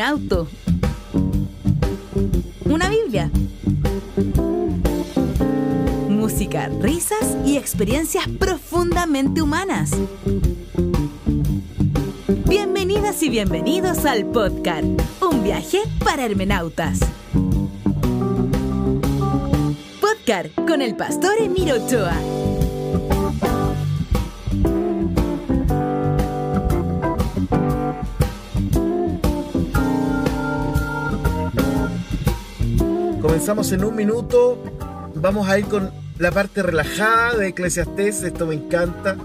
[0.00, 0.48] auto,
[2.64, 3.30] una Biblia,
[6.08, 9.92] música, risas y experiencias profundamente humanas.
[12.46, 14.84] Bienvenidas y bienvenidos al podcast
[15.20, 17.00] Un viaje para hermenautas.
[20.00, 22.49] Podcast con el pastor Emiro Ochoa.
[33.40, 34.62] Comenzamos en un minuto.
[35.14, 38.22] Vamos a ir con la parte relajada de Eclesiastés.
[38.22, 39.16] Esto me encanta.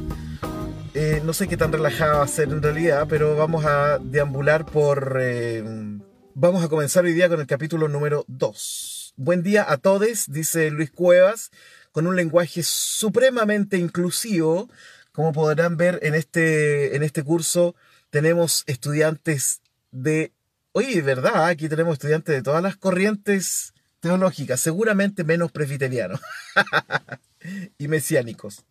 [0.93, 4.65] Eh, no sé qué tan relajada va a ser en realidad, pero vamos a deambular
[4.65, 5.17] por...
[5.19, 5.61] eh,
[6.33, 9.15] vamos a comenzar hoy día con el capítulo número 2.
[9.17, 11.51] Buen día a todos, dice Luis Cuevas,
[11.91, 14.69] con un lenguaje supremamente inclusivo.
[15.11, 17.75] Como podrán ver en este, en este curso,
[18.11, 19.59] tenemos estudiantes
[19.91, 20.31] de...
[20.71, 23.73] Oye, verdad, aquí tenemos estudiantes de todas las corrientes
[24.05, 26.21] teológicas, seguramente menos presbiterianos
[27.79, 28.61] y mesiánicos.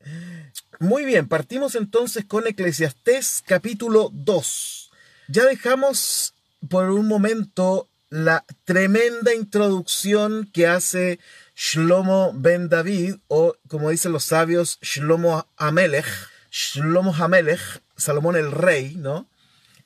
[0.78, 4.92] Muy bien, partimos entonces con Eclesiastés capítulo 2.
[5.26, 6.34] Ya dejamos
[6.68, 11.18] por un momento la tremenda introducción que hace
[11.56, 16.06] Shlomo ben David, o como dicen los sabios, Shlomo Amelech,
[16.52, 19.26] Shlomo Amelech, Salomón el rey, ¿no?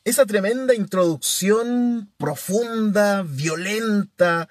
[0.04, 4.48] Esa tremenda introducción profunda, violenta,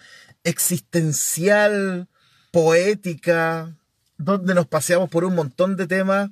[0.48, 2.08] existencial,
[2.52, 3.76] poética,
[4.17, 6.30] donde nos paseamos por un montón de temas,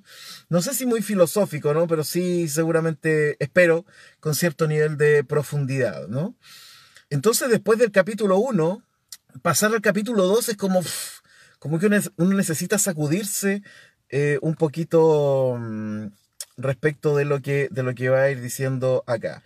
[0.50, 1.86] no sé si muy filosófico, ¿no?
[1.88, 3.86] Pero sí seguramente, espero,
[4.22, 6.34] con cierto nivel de profundidad, ¿no?
[7.10, 8.82] Entonces, después del capítulo 1,
[9.42, 10.82] pasar al capítulo 2 es como,
[11.60, 13.64] como que uno, necesita sacudirse
[14.10, 16.08] eh, un poquito mm,
[16.58, 19.44] respecto de lo, que, de lo que va a ir diciendo acá.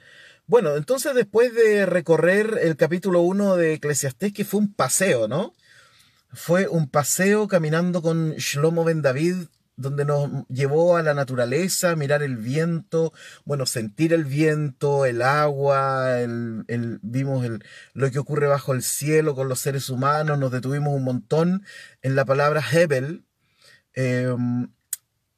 [0.49, 5.53] Bueno, entonces después de recorrer el capítulo 1 de Eclesiastés, que fue un paseo, ¿no?
[6.33, 9.35] Fue un paseo caminando con Shlomo Ben David,
[9.75, 13.13] donde nos llevó a la naturaleza, mirar el viento,
[13.45, 16.65] bueno, sentir el viento, el agua, el,
[17.03, 17.63] vimos el-
[17.93, 21.63] lo que ocurre bajo el cielo con los seres humanos, nos detuvimos un montón
[22.01, 23.23] en la palabra Hebel.
[23.95, 24.35] Eh,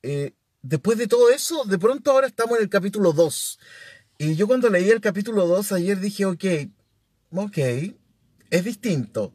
[0.04, 3.60] eh, después de todo eso, de pronto ahora estamos en el capítulo 2.
[4.22, 6.46] Y yo cuando leí el capítulo 2 ayer dije, ok,
[7.32, 7.58] ok,
[8.52, 9.34] es distinto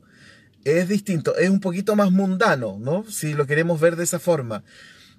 [0.67, 3.05] es distinto, es un poquito más mundano, ¿no?
[3.09, 4.65] Si lo queremos ver de esa forma.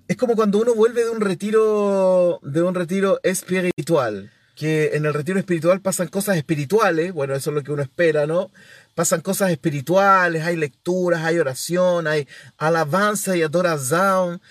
[0.08, 5.14] Es como cuando uno vuelve de un retiro, de un retiro espiritual, que en el
[5.14, 8.52] retiro espiritual pasan cosas espirituales, bueno, eso es lo que uno espera, ¿no?
[8.94, 12.28] Pasan cosas espirituales, hay lecturas, hay oración, hay
[12.58, 14.42] alabanza y adoración,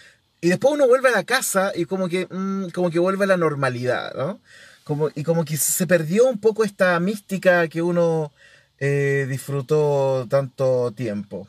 [0.40, 3.28] y después uno vuelve a la casa y como que, mm, como que vuelve a
[3.28, 4.40] la normalidad, ¿no?
[4.86, 8.30] Como, y como que se perdió un poco esta mística que uno
[8.78, 11.48] eh, disfrutó tanto tiempo.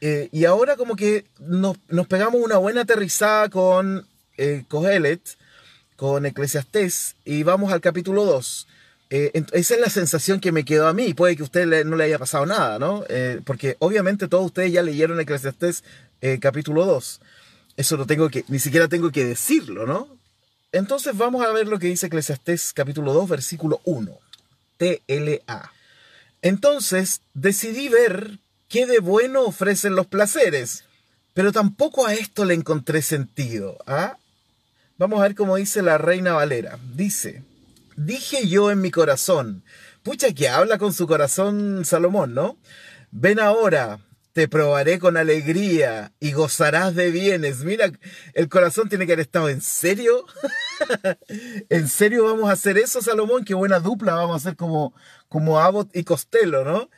[0.00, 4.04] Eh, y ahora como que nos, nos pegamos una buena aterrizada con
[4.36, 4.64] eh,
[5.96, 8.68] con Eclesiastés, y vamos al capítulo 2.
[9.10, 11.12] Eh, esa es la sensación que me quedó a mí.
[11.12, 13.04] Puede que a usted no le haya pasado nada, ¿no?
[13.08, 15.82] Eh, porque obviamente todos ustedes ya leyeron Eclesiastés
[16.40, 17.20] capítulo 2.
[17.76, 20.17] Eso no tengo que, ni siquiera tengo que decirlo, ¿no?
[20.72, 24.18] Entonces vamos a ver lo que dice Eclesiastés capítulo 2, versículo 1.
[24.76, 25.72] TLA.
[26.42, 30.84] Entonces decidí ver qué de bueno ofrecen los placeres,
[31.32, 33.78] pero tampoco a esto le encontré sentido.
[33.86, 34.18] ¿ah?
[34.98, 36.78] Vamos a ver cómo dice la reina Valera.
[36.94, 37.42] Dice,
[37.96, 39.64] dije yo en mi corazón,
[40.02, 42.58] pucha que habla con su corazón Salomón, ¿no?
[43.10, 44.00] Ven ahora,
[44.32, 47.64] te probaré con alegría y gozarás de bienes.
[47.64, 47.90] Mira,
[48.34, 50.24] el corazón tiene que haber estado en serio.
[51.68, 53.44] ¿En serio vamos a hacer eso, Salomón?
[53.44, 54.94] Qué buena dupla vamos a hacer como,
[55.28, 56.88] como Abbott y Costello, ¿no?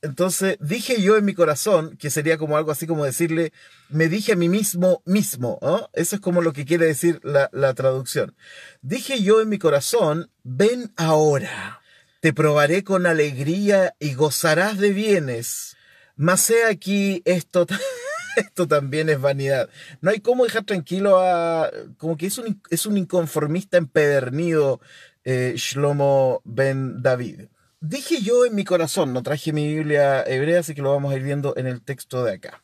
[0.00, 3.52] Entonces dije yo en mi corazón, que sería como algo así como decirle,
[3.88, 5.60] me dije a mí mismo, mismo.
[5.92, 8.34] Eso es como lo que quiere decir la traducción.
[8.80, 11.80] Dije yo en mi corazón, ven ahora,
[12.20, 15.76] te probaré con alegría y gozarás de bienes.
[16.22, 17.66] Mas he aquí esto,
[18.36, 19.68] esto también es vanidad.
[20.00, 24.80] No hay cómo dejar tranquilo a, como que es un, es un inconformista empedernido,
[25.24, 27.46] eh, Shlomo Ben David.
[27.80, 31.16] Dije yo en mi corazón, no traje mi Biblia hebrea, así que lo vamos a
[31.16, 32.62] ir viendo en el texto de acá.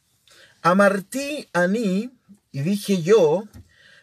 [0.63, 2.13] Amartí aní,
[2.53, 3.43] y dije yo,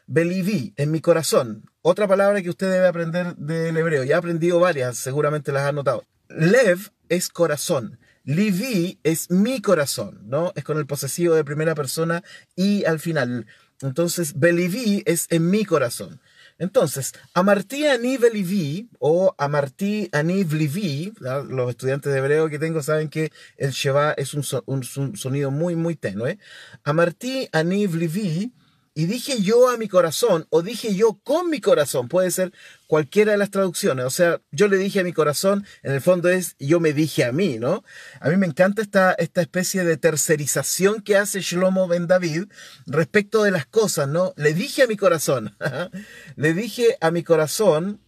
[0.06, 1.64] beliví, en mi corazón.
[1.82, 4.04] Otra palabra que usted debe aprender del hebreo.
[4.04, 6.04] Ya ha aprendido varias, seguramente las ha notado.
[6.28, 8.00] Lev es corazón.
[8.26, 10.52] Livi es mi corazón, ¿no?
[10.56, 12.24] Es con el posesivo de primera persona
[12.56, 13.46] y al final.
[13.82, 16.20] Entonces, beliví es en mi corazón.
[16.58, 23.10] Entonces, Amartí Aniv Levi o Amartí Aniv Levi, los estudiantes de hebreo que tengo saben
[23.10, 26.40] que el Sheva es un, sonido muy, muy tenue.
[26.84, 28.54] Amartí Aniv Levi
[28.98, 32.54] y dije yo a mi corazón, o dije yo con mi corazón, puede ser
[32.88, 34.06] cualquiera de las traducciones.
[34.06, 37.26] O sea, yo le dije a mi corazón, en el fondo es yo me dije
[37.26, 37.84] a mí, ¿no?
[38.22, 42.46] A mí me encanta esta, esta especie de tercerización que hace Shlomo Ben David
[42.86, 44.34] respecto de las cosas, ¿no?
[44.38, 45.58] Le dije a mi corazón,
[46.38, 48.00] le dije a mi corazón,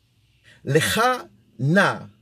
[0.63, 2.13] leja na,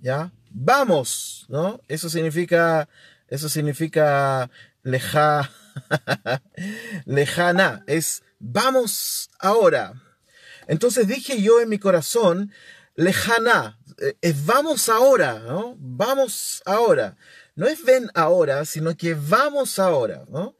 [0.00, 0.32] ¿ya?
[0.50, 1.80] Vamos, ¿no?
[1.88, 2.88] Eso significa,
[3.26, 4.48] eso significa
[4.82, 5.50] leja
[7.04, 9.94] lejana, es vamos ahora.
[10.66, 12.52] Entonces dije yo en mi corazón,
[12.94, 15.76] lejana, eh, es vamos ahora, ¿no?
[15.78, 17.16] Vamos ahora.
[17.54, 20.56] No es ven ahora, sino que vamos ahora, ¿no?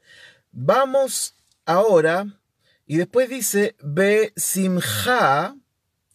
[0.51, 1.35] Vamos
[1.65, 2.25] ahora.
[2.85, 5.55] Y después dice, be simja.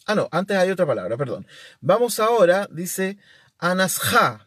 [0.06, 1.46] Ah, no, antes hay otra palabra, perdón.
[1.80, 3.18] Vamos ahora, dice
[3.58, 4.46] anasja,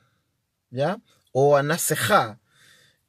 [0.70, 1.00] ¿ya?
[1.34, 2.41] O anaseja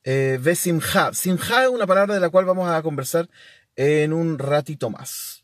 [0.04, 1.12] eh, ve simja.
[1.14, 3.28] Simja es una palabra de la cual vamos a conversar
[3.76, 5.42] en un ratito más.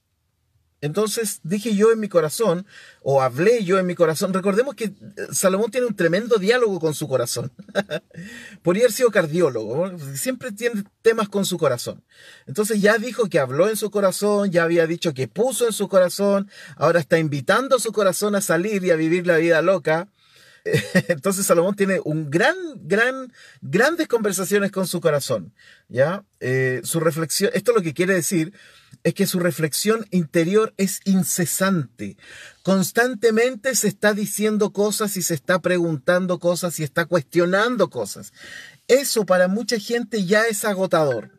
[0.80, 2.64] Entonces dije yo en mi corazón,
[3.02, 4.92] o hablé yo en mi corazón, recordemos que eh,
[5.32, 7.50] Salomón tiene un tremendo diálogo con su corazón.
[8.62, 12.04] Podría haber sido cardiólogo, siempre tiene temas con su corazón.
[12.46, 15.88] Entonces ya dijo que habló en su corazón, ya había dicho que puso en su
[15.88, 20.08] corazón, ahora está invitando a su corazón a salir y a vivir la vida loca.
[21.08, 25.52] Entonces Salomón tiene un gran, gran, grandes conversaciones con su corazón.
[25.88, 26.24] ¿ya?
[26.40, 28.52] Eh, su reflexión, esto lo que quiere decir
[29.04, 32.16] es que su reflexión interior es incesante.
[32.62, 38.32] Constantemente se está diciendo cosas y se está preguntando cosas y está cuestionando cosas.
[38.88, 41.30] Eso para mucha gente ya es agotador.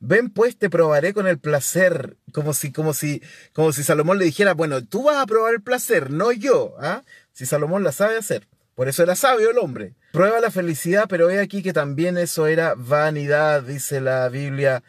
[0.00, 3.20] Ven pues te probaré con el placer, como si, como si,
[3.52, 7.02] como si Salomón le dijera, bueno, tú vas a probar el placer, no yo, ¿ah?
[7.32, 8.46] Si Salomón la sabe hacer.
[8.78, 9.96] Por eso era sabio el hombre.
[10.12, 14.84] Prueba la felicidad, pero he aquí que también eso era vanidad, dice la Biblia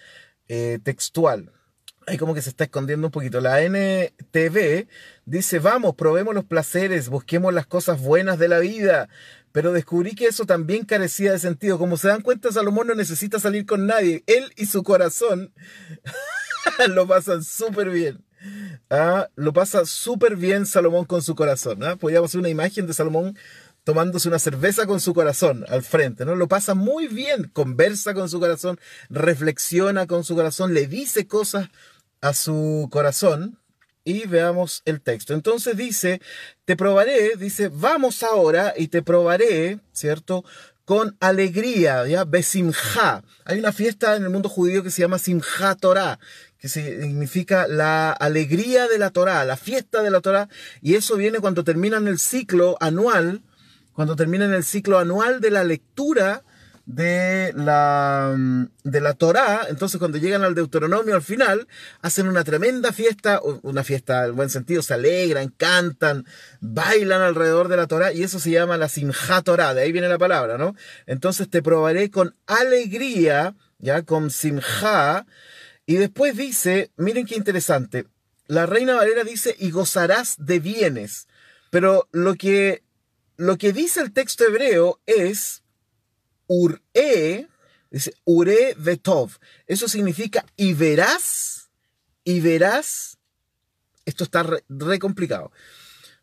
[0.48, 1.52] eh, textual.
[2.06, 3.42] Ahí como que se está escondiendo un poquito.
[3.42, 4.88] La NTV
[5.26, 9.10] dice, vamos, probemos los placeres, busquemos las cosas buenas de la vida.
[9.52, 11.80] Pero descubrí que eso también carecía de sentido.
[11.80, 14.24] Como se dan cuenta, Salomón no necesita salir con nadie.
[14.28, 15.52] Él y su corazón
[16.90, 18.24] lo pasan súper bien.
[18.90, 21.84] Ah, lo pasa súper bien Salomón con su corazón.
[21.84, 21.96] ¿ah?
[21.96, 23.38] Podríamos hacer una imagen de Salomón
[23.84, 26.36] tomándose una cerveza con su corazón al frente, ¿no?
[26.36, 28.80] Lo pasa muy bien, conversa con su corazón,
[29.10, 31.70] reflexiona con su corazón, le dice cosas
[32.22, 33.58] a su corazón.
[34.06, 35.36] Y veamos el texto.
[35.36, 36.20] Entonces dice,
[36.66, 40.44] te probaré, dice, vamos ahora y te probaré, ¿cierto?
[40.86, 42.24] Con alegría, ¿ya?
[42.24, 43.24] Besimha.
[43.46, 46.18] Hay una fiesta en el mundo judío que se llama Simha Torah,
[46.58, 50.50] que significa la alegría de la Torah, la fiesta de la Torah,
[50.82, 53.44] y eso viene cuando terminan el ciclo anual
[53.94, 56.44] cuando terminan el ciclo anual de la lectura
[56.90, 58.36] de la,
[58.84, 61.68] de la Torá, entonces cuando llegan al Deuteronomio al final,
[62.02, 66.26] hacen una tremenda fiesta, una fiesta en buen sentido, se alegran, cantan,
[66.62, 70.10] bailan alrededor de la Torá, y eso se llama la Simha Torá, de ahí viene
[70.10, 70.76] la palabra, ¿no?
[71.06, 75.28] Entonces te probaré con alegría, ya, con Simha,
[75.86, 78.08] y después dice, miren qué interesante,
[78.48, 81.28] la Reina Valera dice, y gozarás de bienes,
[81.70, 82.82] pero lo que
[83.40, 85.64] lo que dice el texto hebreo es
[86.48, 87.48] Ure,
[87.90, 89.32] dice Ure Vetov.
[89.66, 91.70] Eso significa y verás,
[92.26, 93.18] y verás.
[94.04, 95.54] Esto está re, complicado.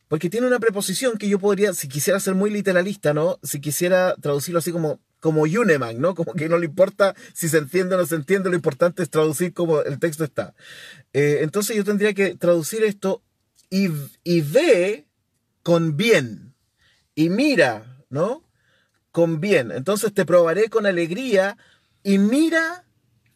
[0.09, 3.39] Porque tiene una preposición que yo podría, si quisiera ser muy literalista, ¿no?
[3.43, 6.15] Si quisiera traducirlo así como, como Yuneman, ¿no?
[6.15, 9.09] Como que no le importa si se entiende o no se entiende, lo importante es
[9.09, 10.55] traducir como el texto está.
[11.15, 13.23] Eh, entonces yo tendría que traducir esto
[13.71, 13.89] y,
[14.23, 15.07] y ve
[15.63, 16.46] con bien
[17.17, 18.45] y mira, ¿no?
[19.11, 19.73] Con bien.
[19.73, 21.57] Entonces te probaré con alegría
[22.05, 22.85] y mira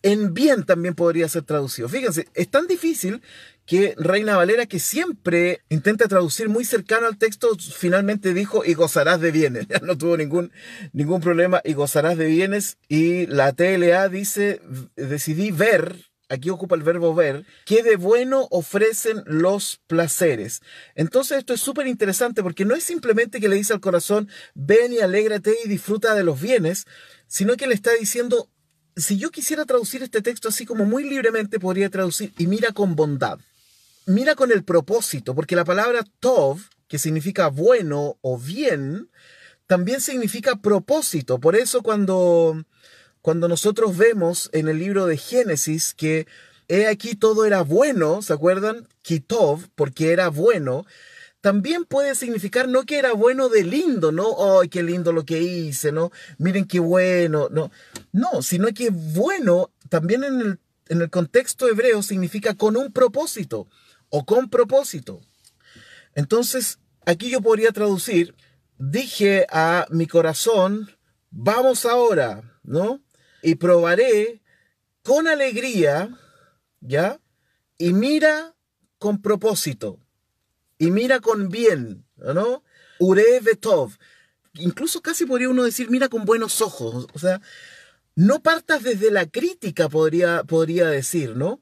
[0.03, 1.89] en bien también podría ser traducido.
[1.89, 3.23] Fíjense, es tan difícil
[3.67, 9.21] que Reina Valera, que siempre intenta traducir muy cercano al texto, finalmente dijo y gozarás
[9.21, 9.67] de bienes.
[9.83, 10.53] No tuvo ningún,
[10.93, 12.79] ningún problema y gozarás de bienes.
[12.89, 14.61] Y la TLA dice,
[14.97, 20.63] decidí ver aquí ocupa el verbo ver, que de bueno ofrecen los placeres.
[20.95, 24.93] Entonces esto es súper interesante porque no es simplemente que le dice al corazón, ven
[24.93, 26.87] y alégrate y disfruta de los bienes,
[27.27, 28.49] sino que le está diciendo,
[28.97, 32.97] si yo quisiera traducir este texto así como muy libremente, podría traducir, y mira con
[32.97, 33.39] bondad,
[34.07, 39.11] mira con el propósito, porque la palabra tov, que significa bueno o bien,
[39.67, 41.39] también significa propósito.
[41.39, 42.65] Por eso cuando
[43.23, 46.27] cuando nosotros vemos en el libro de Génesis que
[46.69, 48.89] he aquí todo era bueno, ¿se acuerdan?
[49.03, 50.87] Kitov, porque era bueno,
[51.41, 54.61] también puede significar no que era bueno de lindo, ¿no?
[54.61, 56.13] ¡Ay, qué lindo lo que hice, ¿no?
[56.39, 57.71] Miren qué bueno, no.
[58.13, 60.59] No, sino que bueno también en el,
[60.89, 63.69] en el contexto hebreo significa con un propósito
[64.11, 65.21] o con propósito.
[66.15, 68.35] Entonces, aquí yo podría traducir,
[68.79, 70.91] dije a mi corazón,
[71.31, 73.01] vamos ahora, ¿no?
[73.43, 74.43] Y probaré
[75.03, 76.11] con alegría,
[76.81, 77.21] ¿ya?
[77.79, 78.55] Y mira
[78.99, 79.99] con propósito
[80.81, 82.65] y mira con bien, ¿no?
[82.99, 83.93] Ure Vetov.
[84.55, 87.07] Incluso casi podría uno decir, mira con buenos ojos.
[87.13, 87.41] O sea,
[88.15, 91.61] no partas desde la crítica, podría, podría decir, ¿no?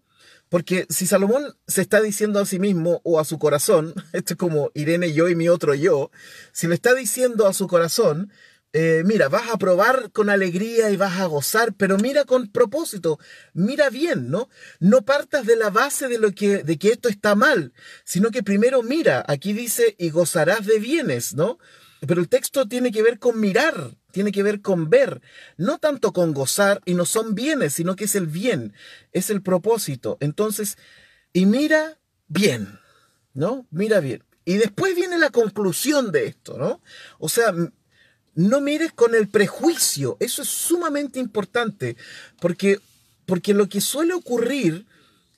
[0.49, 4.39] Porque si Salomón se está diciendo a sí mismo o a su corazón, esto es
[4.39, 6.11] como Irene yo y mi otro yo,
[6.53, 8.33] si le está diciendo a su corazón,
[8.73, 13.19] eh, mira, vas a probar con alegría y vas a gozar, pero mira con propósito,
[13.55, 14.51] mira bien, ¿no?
[14.79, 17.73] No partas de la base de lo que, de que esto está mal,
[18.05, 21.59] sino que primero mira, aquí dice, y gozarás de bienes, ¿no?
[22.07, 25.23] Pero el texto tiene que ver con mirar, tiene que ver con ver,
[25.57, 28.75] no tanto con gozar, y no son bienes, sino que es el bien,
[29.13, 30.19] es el propósito.
[30.21, 30.77] Entonces,
[31.33, 32.79] y mira bien,
[33.33, 33.67] ¿no?
[33.71, 34.25] Mira bien.
[34.45, 36.81] Y después viene la conclusión de esto, ¿no?
[37.19, 37.55] O sea,
[38.39, 40.17] no mires con el prejuicio.
[40.21, 41.97] Eso es sumamente importante,
[42.41, 42.79] porque,
[43.27, 44.87] porque lo que suele ocurrir,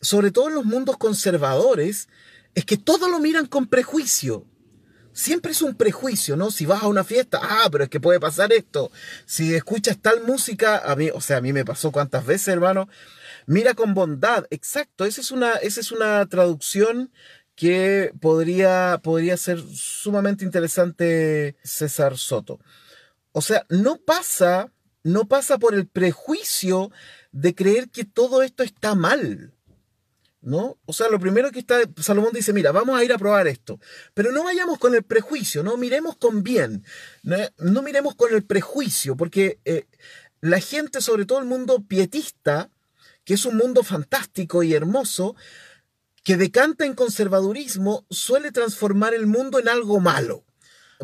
[0.03, 2.09] sobre todo en los mundos conservadores,
[2.55, 4.45] es que todo lo miran con prejuicio.
[5.15, 6.51] Siempre es un prejuicio, ¿no?
[6.51, 8.93] Si vas a una fiesta, ah, pero es que puede pasar esto.
[9.25, 12.87] Si escuchas tal música, a mí, o sea, a mí me pasó cuántas veces, hermano.
[13.47, 15.07] Mira con bondad, exacto.
[15.07, 17.11] Esa es una, esa es una traducción
[17.57, 22.61] que podría, podría ser sumamente interesante César Soto.
[23.33, 24.73] O sea, no pasa,
[25.03, 26.91] no pasa por el prejuicio
[27.33, 29.55] de creer que todo esto está mal.
[30.43, 30.79] ¿No?
[30.87, 33.79] O sea, lo primero que está, Salomón dice, mira, vamos a ir a probar esto,
[34.15, 36.83] pero no vayamos con el prejuicio, no miremos con bien,
[37.59, 39.85] no, miremos con el prejuicio, porque eh,
[40.41, 42.71] la gente, sobre todo el mundo pietista,
[43.25, 45.37] que es un mundo fantástico y hermoso,
[46.25, 50.45] que decanta en conservadurismo, suele transformar el mundo en algo malo.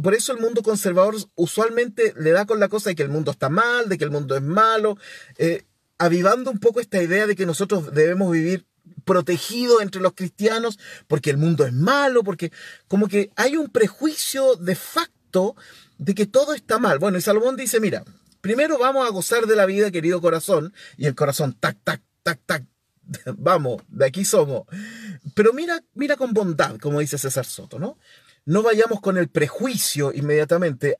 [0.02, 3.30] Por eso el mundo conservador usualmente le da con la cosa de que el mundo
[3.30, 4.98] está mal, de que el mundo es malo,
[5.38, 5.64] eh,
[5.98, 8.66] avivando un poco esta idea de que nosotros debemos vivir
[9.04, 12.52] protegidos entre los cristianos porque el mundo es malo, porque
[12.88, 15.56] como que hay un prejuicio de facto
[15.98, 16.98] de que todo está mal.
[16.98, 18.04] Bueno, y Salomón dice, mira,
[18.40, 22.40] primero vamos a gozar de la vida, querido corazón, y el corazón, tac, tac, tac,
[22.44, 22.64] tac,
[23.36, 24.64] vamos, de aquí somos.
[25.34, 27.98] Pero mira, mira con bondad, como dice César Soto, ¿no?
[28.46, 30.98] No vayamos con el prejuicio inmediatamente.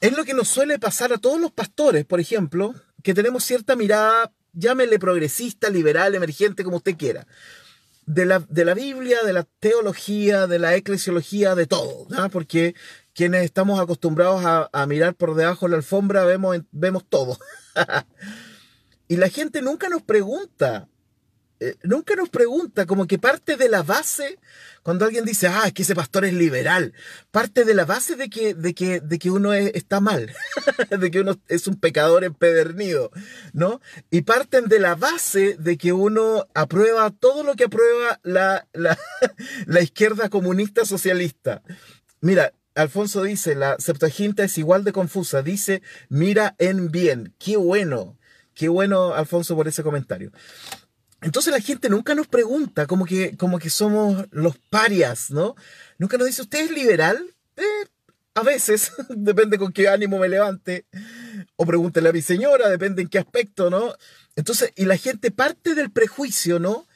[0.00, 3.76] Es lo que nos suele pasar a todos los pastores, por ejemplo, que tenemos cierta
[3.76, 7.26] mirada, llámele progresista, liberal, emergente, como usted quiera,
[8.04, 12.74] de la, de la Biblia, de la teología, de la eclesiología, de todo, porque
[13.14, 17.38] quienes estamos acostumbrados a, mirar por debajo de la alfombra vemos, vemos todo.
[19.08, 20.88] y la gente nunca nos pregunta,
[21.60, 24.38] eh, nunca nos pregunta, como que parte de la base,
[24.82, 26.92] cuando alguien dice, ah, es que ese pastor es liberal,
[27.30, 30.34] parte de la base de que, de que, de que uno está mal,
[31.00, 33.10] de que uno es un pecador empedernido,
[33.52, 33.80] ¿no?
[34.10, 38.98] Y parten de la base de que uno aprueba todo lo que aprueba la, la,
[39.66, 41.62] la izquierda comunista socialista.
[42.20, 48.18] Mira, Alfonso dice, la Septuaginta es igual de confusa, dice, mira en bien, qué bueno.
[48.54, 50.30] Qué bueno, Alfonso, por ese comentario.
[51.24, 55.56] Entonces la gente nunca nos pregunta, como que, como que somos los parias, ¿no?
[55.96, 57.18] Nunca nos dice, ¿usted es liberal?
[57.56, 57.88] Eh,
[58.34, 60.84] a veces, depende con qué ánimo me levante.
[61.56, 63.94] O pregúntele a mi señora, depende en qué aspecto, ¿no?
[64.36, 66.86] Entonces, y la gente parte del prejuicio, ¿no?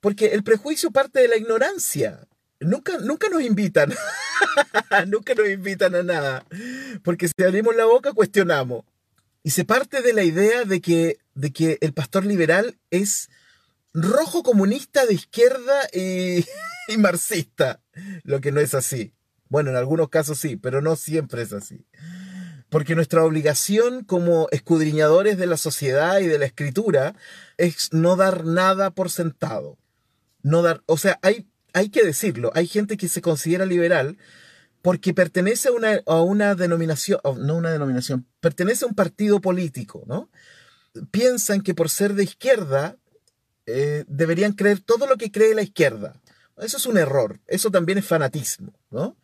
[0.00, 2.26] Porque el prejuicio parte de la ignorancia.
[2.58, 3.94] Nunca, nunca nos invitan.
[5.06, 6.44] nunca nos invitan a nada.
[7.04, 8.84] Porque si abrimos la boca, cuestionamos.
[9.44, 13.28] Y se parte de la idea de que, de que el pastor liberal es
[13.96, 16.44] rojo comunista de izquierda y,
[16.98, 17.80] marxista,
[18.22, 19.12] lo que no es así.
[19.48, 21.86] Bueno, en algunos casos sí, pero no siempre es así.
[22.68, 27.14] Porque nuestra obligación como escudriñadores de la sociedad y de la escritura
[27.56, 29.78] es no dar nada por sentado.
[30.42, 34.18] No dar, o sea, hay, hay que decirlo, hay gente que se considera liberal
[34.82, 40.04] porque pertenece a una, a una denominación, no una denominación, pertenece a un partido político,
[40.06, 40.30] ¿no?
[41.10, 42.96] Piensan que por ser de izquierda
[43.66, 46.20] eh, deberían creer todo lo que cree la izquierda.
[46.58, 49.16] Eso es un error, eso también es fanatismo, ¿no?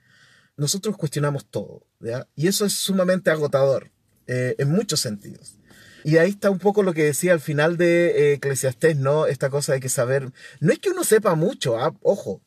[0.57, 1.87] Nosotros cuestionamos todo.
[2.35, 3.91] Y eso es sumamente agotador,
[4.27, 5.57] eh, en muchos sentidos.
[6.05, 9.27] Y ahí está un poco lo que decía al final de eh, Eclesiastés, ¿no?
[9.27, 10.31] Esta cosa de que saber,
[10.61, 11.95] no es que uno sepa mucho, ¿ah?
[12.03, 12.43] ojo,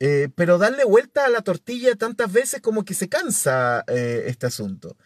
[0.00, 4.96] eh, pero darle vuelta a la tortilla tantas veces como que se cansa este asunto.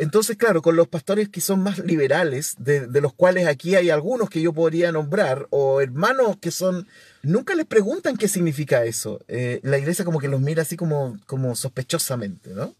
[0.00, 4.30] Entonces, claro, con los pastores que son más liberales, de, los cuales aquí hay algunos
[4.30, 6.86] que yo podría nombrar, o hermanos que son,
[7.22, 9.20] nunca les preguntan qué significa eso.
[9.28, 12.74] la iglesia como que los mira así como, como sospechosamente, ¿no?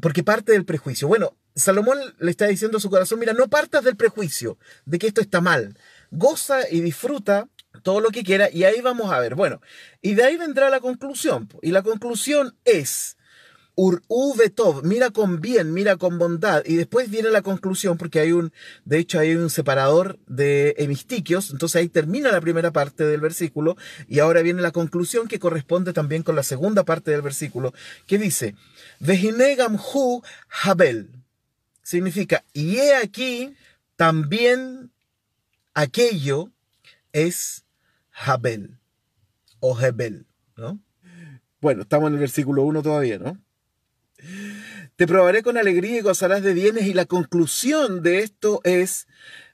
[0.00, 1.08] Porque parte del prejuicio.
[1.08, 5.08] Bueno, Salomón le está diciendo a su corazón, mira, no partas del prejuicio de que
[5.08, 5.76] esto está mal.
[6.10, 7.48] Goza y disfruta
[7.82, 9.34] todo lo que quiera y ahí vamos a ver.
[9.34, 9.60] Bueno,
[10.00, 11.48] y de ahí vendrá la conclusión.
[11.62, 13.16] Y la conclusión es,
[13.80, 16.64] Ur-u Betov, mira con bien, mira con bondad.
[16.66, 18.52] Y después viene la conclusión, porque hay un,
[18.84, 23.76] de hecho hay un separador de hemistiquios, entonces ahí termina la primera parte del versículo,
[24.08, 27.72] y ahora viene la conclusión que corresponde también con la segunda parte del versículo,
[28.08, 28.56] que dice,
[28.98, 30.22] Vehinegam hu
[30.64, 31.12] Habel.
[31.84, 33.54] Significa, y he aquí,
[33.94, 34.90] también
[35.72, 36.50] aquello
[37.12, 37.64] es
[38.10, 38.80] Habel,
[39.60, 40.80] o Hebel, ¿no?
[41.60, 43.38] Bueno, estamos en el versículo 1 todavía, ¿no?
[44.96, 46.86] Te probaré con alegría y gozarás de bienes.
[46.86, 49.06] Y la conclusión de esto es,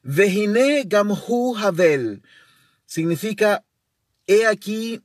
[0.02, 2.22] Vejine gamhu havel.
[2.86, 3.64] Significa,
[4.26, 5.02] he aquí,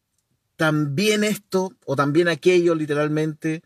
[0.56, 3.64] también esto, o también aquello, literalmente,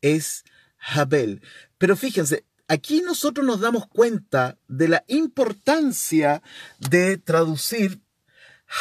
[0.00, 0.44] es
[0.78, 1.42] Habel.
[1.78, 6.42] Pero fíjense, aquí nosotros nos damos cuenta de la importancia
[6.78, 8.00] de traducir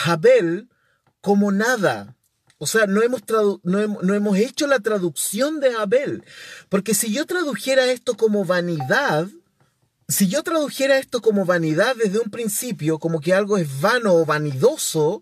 [0.05, 0.69] Habel
[1.21, 2.14] como nada.
[2.57, 3.21] O sea, no hemos,
[3.63, 6.23] no, hemos, hecho la traducción de Abel.
[6.69, 9.27] Porque si yo tradujera esto como vanidad,
[10.07, 14.25] si yo tradujera esto como vanidad desde un principio, como que algo es vano o
[14.25, 15.21] vanidoso,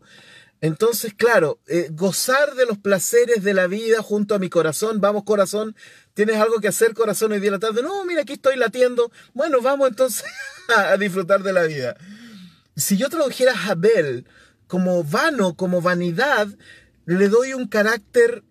[0.64, 5.26] entonces, claro, eh, gozar de los placeres de la vida junto a mi corazón, vamos
[5.26, 5.76] corazón,
[6.14, 9.62] tienes algo que hacer corazón hoy día la tarde, no, mira, aquí estoy latiendo, bueno,
[9.62, 10.24] vamos entonces
[10.78, 11.98] a, disfrutar de la vida.
[12.78, 14.26] Si yo tradujera Abel
[14.68, 16.48] como vano, como vanidad,
[17.06, 18.44] le doy un carácter,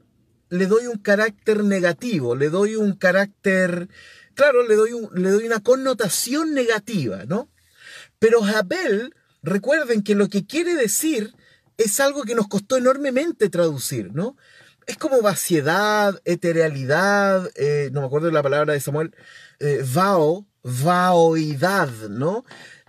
[0.48, 3.88] le doy un carácter negativo, le doy un carácter,
[4.34, 7.48] claro, le doy, le doy una connotación negativa, ¿no?
[8.18, 11.34] Pero Abel, recuerden que lo que quiere decir
[11.76, 14.36] es algo que nos costó enormemente traducir, ¿no?
[14.86, 19.14] Es como vaciedad, eterealidad, eh, no me acuerdo la palabra de Samuel,
[19.60, 22.44] eh, vao, vaoidad, ¿no?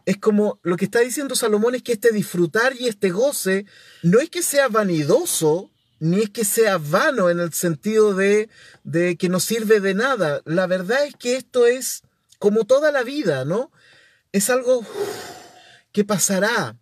[0.05, 3.65] Es como lo que está diciendo Salomón es que este disfrutar y este goce
[4.01, 8.49] no es que sea vanidoso, ni es que sea vano en el sentido de,
[8.83, 10.41] de que no sirve de nada.
[10.45, 12.01] La verdad es que esto es
[12.39, 13.71] como toda la vida, ¿no?
[14.33, 14.85] Es algo
[15.93, 16.75] que pasará.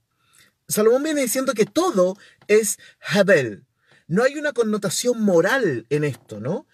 [0.68, 3.66] Salomón viene diciendo que todo es Habel.
[4.08, 6.66] No hay una connotación moral en esto, ¿no?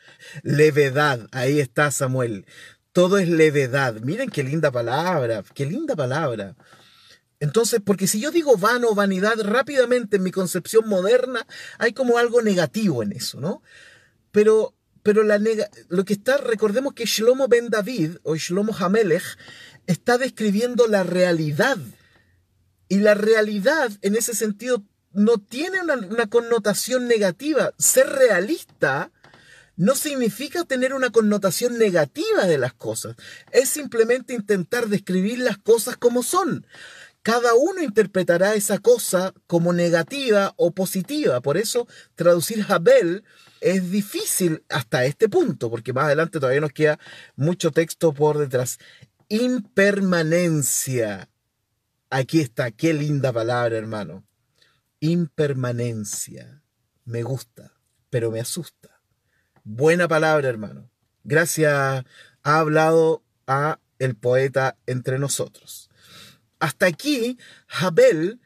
[0.43, 2.45] Levedad, ahí está Samuel
[2.97, 4.01] todo es levedad.
[4.01, 6.55] Miren qué linda palabra, qué linda palabra.
[7.39, 11.45] Entonces, porque si yo digo vano, vanidad, rápidamente en mi concepción moderna
[11.77, 13.61] hay como algo negativo en eso, ¿no?
[14.31, 15.39] Pero, pero la
[15.89, 19.37] lo que está, recordemos que Shlomo ben David o Shlomo Hamelech
[19.85, 21.77] está describiendo la realidad.
[22.89, 27.75] Y la realidad, en ese sentido, no tiene una connotación negativa.
[27.77, 29.11] Ser realista
[29.77, 33.15] no significa tener una connotación negativa de las cosas.
[33.51, 36.65] Es simplemente intentar describir las cosas como son.
[37.21, 41.41] Cada uno interpretará esa cosa como negativa o positiva.
[41.41, 43.23] Por eso traducir Habel
[43.61, 46.99] es difícil hasta este punto, porque más adelante todavía nos queda
[47.35, 48.79] mucho texto por detrás.
[49.29, 51.29] Impermanencia.
[52.09, 54.25] Aquí está, qué linda palabra, hermano.
[55.01, 56.63] Impermanencia.
[57.05, 57.73] Me gusta,
[58.09, 58.96] pero me asusta.
[59.69, 60.89] Buena palabra, hermano.
[61.25, 62.05] Gracias ha
[62.41, 65.89] hablado a el poeta entre nosotros.
[66.57, 68.39] Hasta aquí, Habel,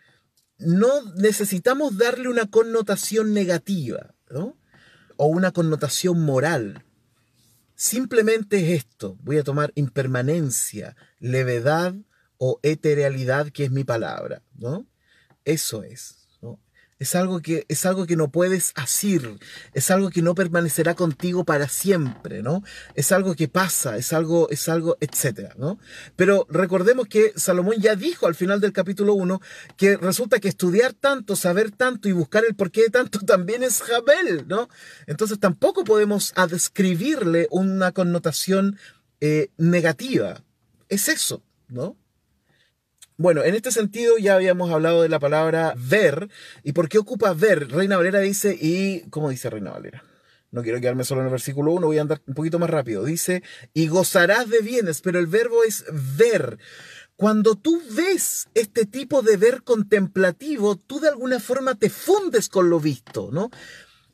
[0.58, 4.58] no necesitamos darle una connotación negativa, ¿no?
[5.16, 6.86] O una connotación moral.
[7.76, 9.16] Simplemente es esto.
[9.22, 11.94] Voy a tomar impermanencia, levedad
[12.40, 14.88] o eterealidad, que es mi palabra, ¿no?
[15.46, 16.21] Eso es.
[17.02, 19.40] Es algo que, es algo que no puedes asir,
[19.74, 22.62] es algo que no permanecerá contigo para siempre, ¿no?
[22.94, 25.80] Es algo que pasa, es algo, es algo, etcétera, ¿no?
[26.16, 29.42] Pero recordemos que Salomón ya dijo al final del capítulo 1
[29.78, 33.82] que resulta que estudiar tanto, saber tanto y buscar el porqué de tanto también es
[33.82, 34.70] Jabel, ¿no?
[35.08, 38.78] Entonces tampoco podemos describirle una connotación
[39.22, 40.44] eh, negativa.
[40.88, 41.98] Es eso, ¿no?
[43.22, 46.28] Bueno, en este sentido ya habíamos hablado de la palabra ver.
[46.64, 47.70] ¿Y por qué ocupa ver?
[47.70, 50.04] Reina Valera dice, y ¿cómo dice Reina Valera?
[50.50, 53.04] No quiero quedarme solo en el versículo 1, voy a andar un poquito más rápido.
[53.04, 53.44] Dice,
[53.76, 55.86] y gozarás de bienes, pero el verbo es
[56.18, 56.58] ver.
[57.16, 62.72] cuando tú ves este tipo de ver contemplativo, tú de alguna forma te fundes con
[62.72, 63.52] lo visto, ¿no?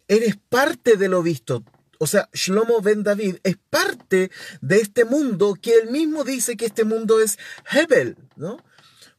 [0.09, 1.63] Eres parte de lo visto.
[1.97, 6.65] O sea, Shlomo Ben David es parte de este mundo que él mismo dice que
[6.65, 7.39] este mundo es
[7.71, 8.57] Hebel, ¿no?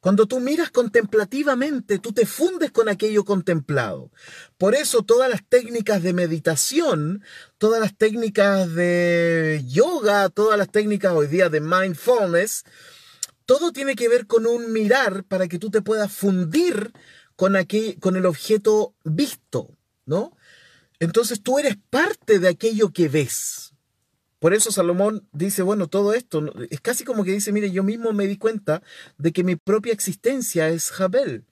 [0.09, 4.11] Cuando tú miras contemplativamente, tú te fundes con aquello contemplado.
[4.57, 7.23] Por eso todas las técnicas de meditación,
[7.59, 12.65] todas las técnicas de yoga, todas las técnicas hoy día de mindfulness,
[13.45, 16.95] todo tiene que ver con un mirar para que tú te puedas fundir
[17.37, 17.55] con,
[18.01, 20.35] con el objeto visto, ¿no?
[21.01, 23.68] Entonces tú eres parte de aquello que ves.
[24.39, 28.13] Por eso Salomón dice, bueno, todo esto es casi como que dice, mire, yo mismo
[28.13, 28.83] me di cuenta
[29.17, 31.45] de que mi propia existencia es Jabel,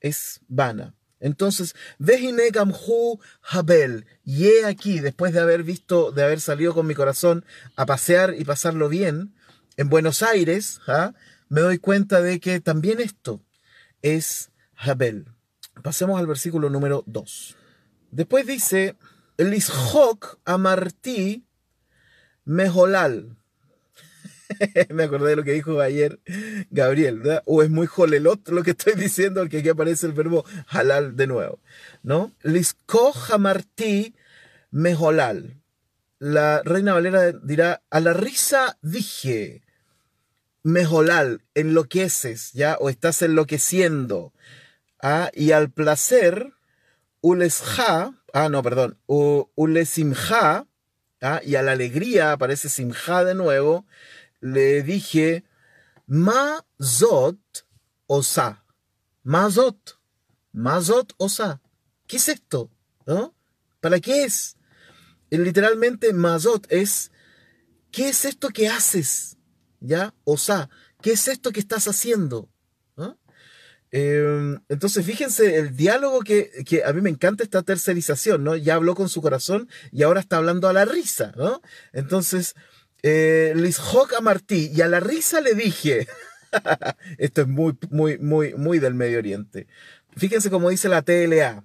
[0.00, 0.94] es vana.
[1.20, 6.94] Entonces, Vejinegamhu Jabel, y he aquí, después de haber visto, de haber salido con mi
[6.94, 7.44] corazón
[7.76, 9.32] a pasear y pasarlo bien
[9.76, 11.14] en Buenos Aires, ¿ah?
[11.48, 13.40] me doy cuenta de que también esto
[14.02, 15.26] es Jabel.
[15.84, 17.56] Pasemos al versículo número 2.
[18.10, 18.96] Después dice,
[19.38, 21.46] Lishok amartí
[22.44, 23.36] Mejolal.
[24.90, 26.20] Me acordé de lo que dijo ayer
[26.70, 27.42] Gabriel, ¿verdad?
[27.46, 31.26] O es muy jolelot lo que estoy diciendo, porque aquí aparece el verbo halal de
[31.26, 31.60] nuevo,
[32.02, 32.32] ¿no?
[32.42, 34.14] Lisco jamartí
[34.70, 35.60] mejolal.
[36.18, 39.62] La reina Valera dirá, a la risa dije,
[40.62, 42.76] mejolal, enloqueces, ¿ya?
[42.78, 44.32] O estás enloqueciendo.
[45.02, 45.30] ¿ah?
[45.34, 46.52] Y al placer,
[47.20, 50.66] ulesja, ah, no, perdón, ulesimja,
[51.22, 51.40] ¿ah?
[51.44, 53.86] y a la alegría aparece Simja de nuevo,
[54.40, 55.44] le dije,
[56.06, 57.38] Mazot
[58.06, 58.64] osa.
[59.22, 59.98] Mazot.
[60.52, 61.62] Mazot osa.
[62.06, 62.70] ¿Qué es esto?
[63.06, 63.34] ¿No?
[63.80, 64.56] ¿Para qué es?
[65.30, 67.10] Literalmente, Mazot es,
[67.90, 69.38] ¿qué es esto que haces?
[69.80, 70.14] ¿Ya?
[70.24, 70.68] Osa.
[71.00, 72.51] ¿Qué es esto que estás haciendo?
[73.94, 76.50] Em, entonces, fíjense el diálogo que,
[76.84, 78.56] a mí me encanta esta tercerización, ¿no?
[78.56, 81.60] Ya habló con su corazón y ahora está hablando a la risa, ¿no?
[81.92, 82.54] Entonces,
[83.02, 83.54] eh,
[84.16, 86.08] a Martí y a la risa le dije,
[87.18, 89.66] esto es muy, muy, muy, muy del Medio Oriente.
[90.16, 91.64] Fíjense cómo dice la TLA.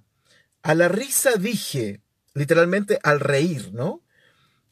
[0.63, 2.02] A la risa dije,
[2.34, 4.04] literalmente al reír, ¿no?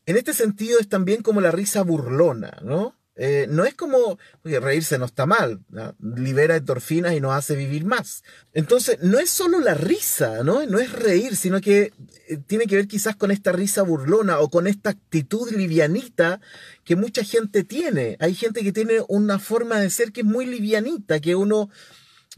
[0.06, 2.96] En este sentido es también como la risa burlona, ¿no?
[3.17, 5.62] Eh, no es como, reírse no está mal,
[6.01, 8.23] libera endorfinas y nos hace vivir más.
[8.54, 10.65] Entonces, no es solo la risa, ¿no?
[10.65, 11.93] No es reír, sino que
[12.28, 16.41] eh, tiene que ver quizás con esta risa burlona o con esta actitud livianita
[16.84, 18.17] que mucha gente tiene.
[18.19, 21.69] Hay gente que tiene una forma de ser que es muy livianita, que uno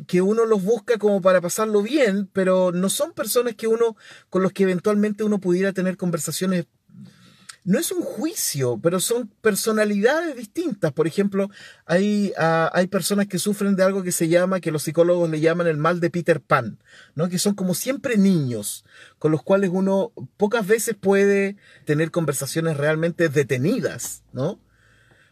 [0.06, 3.98] que uno los busca como para pasarlo bien, pero no son personas que uno
[4.30, 6.68] con los que eventualmente uno pudiera tener conversaciones
[7.68, 10.94] no es un juicio, pero son personalidades distintas.
[10.94, 11.50] Por ejemplo,
[11.86, 15.42] hay, ah, hay personas que sufren de algo que se llama, que los psicólogos le
[15.42, 16.80] llaman el mal de Peter Pan,
[17.14, 17.28] ¿no?
[17.28, 18.86] que son como siempre niños,
[19.20, 24.62] con los cuales uno pocas veces puede tener conversaciones realmente detenidas, ¿no?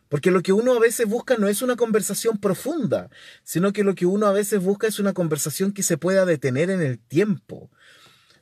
[0.09, 3.09] Porque lo que uno a veces busca no es una conversación profunda,
[3.43, 6.69] sino que lo que uno a veces busca es una conversación que se pueda detener
[6.69, 7.71] en el tiempo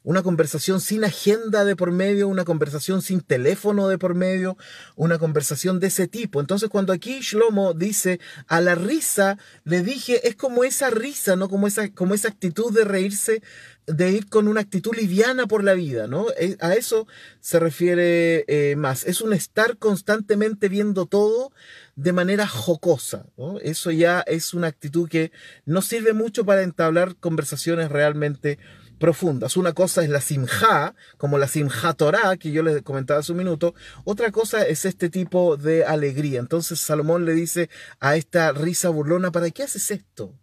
[0.03, 4.57] una conversación sin agenda de por medio, una conversación sin teléfono de por medio,
[4.95, 6.41] una conversación de ese tipo.
[6.41, 11.49] Entonces cuando aquí Shlomo dice a la risa, le dije, es como esa risa, ¿no?
[11.49, 13.41] Como esa, como esa actitud de reírse,
[13.85, 16.27] de ir con una actitud liviana por la vida, ¿no?
[16.37, 17.07] Eh, a eso
[17.41, 19.05] se refiere eh, más.
[19.05, 21.51] Es un estar constantemente viendo todo
[21.95, 23.25] de manera jocosa.
[23.61, 25.31] Eso ya es una actitud que
[25.65, 28.57] no sirve mucho para entablar conversaciones realmente
[29.03, 29.57] profundas.
[29.57, 33.39] Una cosa es la simja, como la simja Torah, que yo les comentaba hace un
[33.39, 33.75] minuto.
[34.05, 36.39] Otra cosa es este tipo de alegría.
[36.39, 40.39] Entonces Salomón le dice a esta risa burlona, ¿para qué haces esto?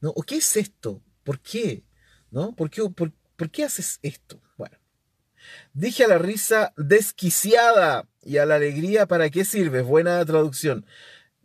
[0.00, 0.10] ¿No?
[0.10, 1.02] ¿O qué es esto?
[1.24, 1.82] ¿Por qué?
[2.30, 2.54] ¿No?
[2.54, 4.40] ¿Por qué, por, por qué haces esto?
[4.56, 4.78] Bueno.
[5.72, 9.82] Dije a la risa desquiciada y a la alegría, ¿para qué sirve?
[9.82, 10.86] Buena traducción.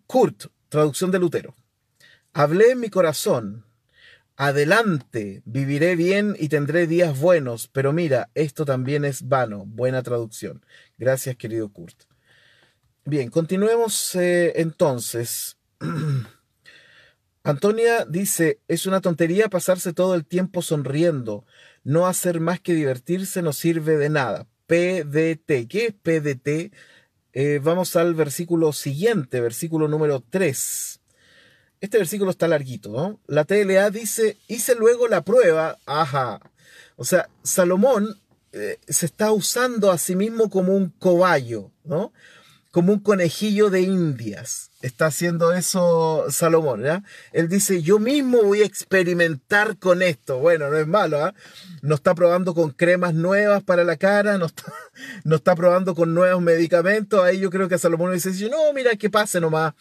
[0.05, 1.55] Kurt, traducción de Lutero.
[2.31, 3.65] Hablé en mi corazón,
[4.41, 9.65] Adelante, viviré bien y tendré días buenos, pero mira, esto también es vano.
[9.65, 10.65] Buena traducción.
[10.97, 12.03] Gracias, querido Kurt.
[13.03, 15.57] Bien, continuemos eh, entonces.
[17.43, 21.45] Antonia dice, es una tontería pasarse todo el tiempo sonriendo.
[21.83, 24.47] No hacer más que divertirse no sirve de nada.
[24.67, 25.67] PDT.
[25.67, 26.73] ¿Qué es PDT?
[27.33, 30.98] Eh, vamos al versículo siguiente, versículo número 3
[31.81, 33.19] este versículo está larguito, ¿no?
[33.27, 36.39] La TLA dice, hice luego la prueba, ajá.
[36.95, 38.19] O sea, Salomón
[38.51, 42.11] eh, se está usando a sí mismo como un cobayo, ¿no?
[42.71, 44.69] como un conejillo de indias.
[44.81, 47.03] Está haciendo eso Salomón, ¿ya?
[47.33, 50.39] Él dice, yo mismo voy a experimentar con esto.
[50.39, 51.33] Bueno, no es malo, ¿ah?
[51.81, 54.71] No está probando con cremas nuevas para la cara, no está,
[55.23, 57.21] no está probando con nuevos medicamentos.
[57.23, 59.73] Ahí yo creo que Salomón dice, no, mira, que pase nomás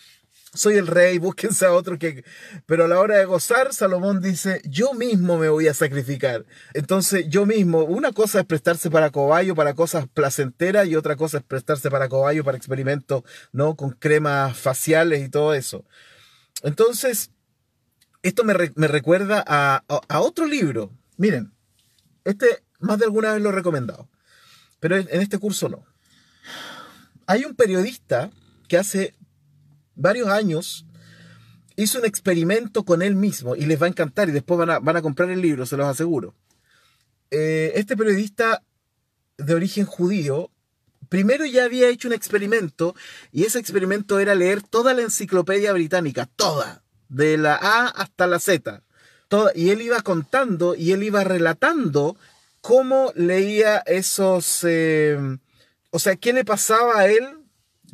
[0.55, 2.25] soy el rey, búsquense a otro que...
[2.67, 6.47] Pero a la hora de gozar, Salomón dice, yo mismo me voy a sacrificar.
[6.75, 11.39] Entonces, yo mismo, una cosa es prestarse para cobayo, para cosas placenteras, y otra cosa
[11.39, 13.77] es prestarse para cobayo, para experimentos, ¿no?
[13.77, 15.85] Con cremas faciales y todo eso.
[16.63, 17.31] Entonces,
[18.23, 20.91] esto me, recuerda a, a, otro libro.
[21.17, 21.53] Miren,
[22.25, 24.09] este más de alguna vez lo he recomendado,
[24.81, 25.85] pero en este curso no.
[27.27, 28.31] Hay un periodista
[28.69, 29.15] que hace
[29.99, 30.87] varios años,
[31.77, 34.79] hizo un experimento con él mismo y les va a encantar y después van a,
[34.79, 36.35] van a comprar el libro, se los aseguro.
[37.31, 38.63] Eh, este periodista
[39.37, 40.51] de origen judío,
[41.09, 42.95] primero ya había hecho un experimento
[43.33, 48.41] y ese experimento era leer toda la enciclopedia británica, toda, de la A hasta la
[48.41, 48.83] Z.
[49.29, 52.17] Toda, y él iba contando y él iba relatando
[52.61, 54.61] cómo leía esos...
[54.65, 55.19] Eh,
[55.91, 57.25] o sea, qué le pasaba a él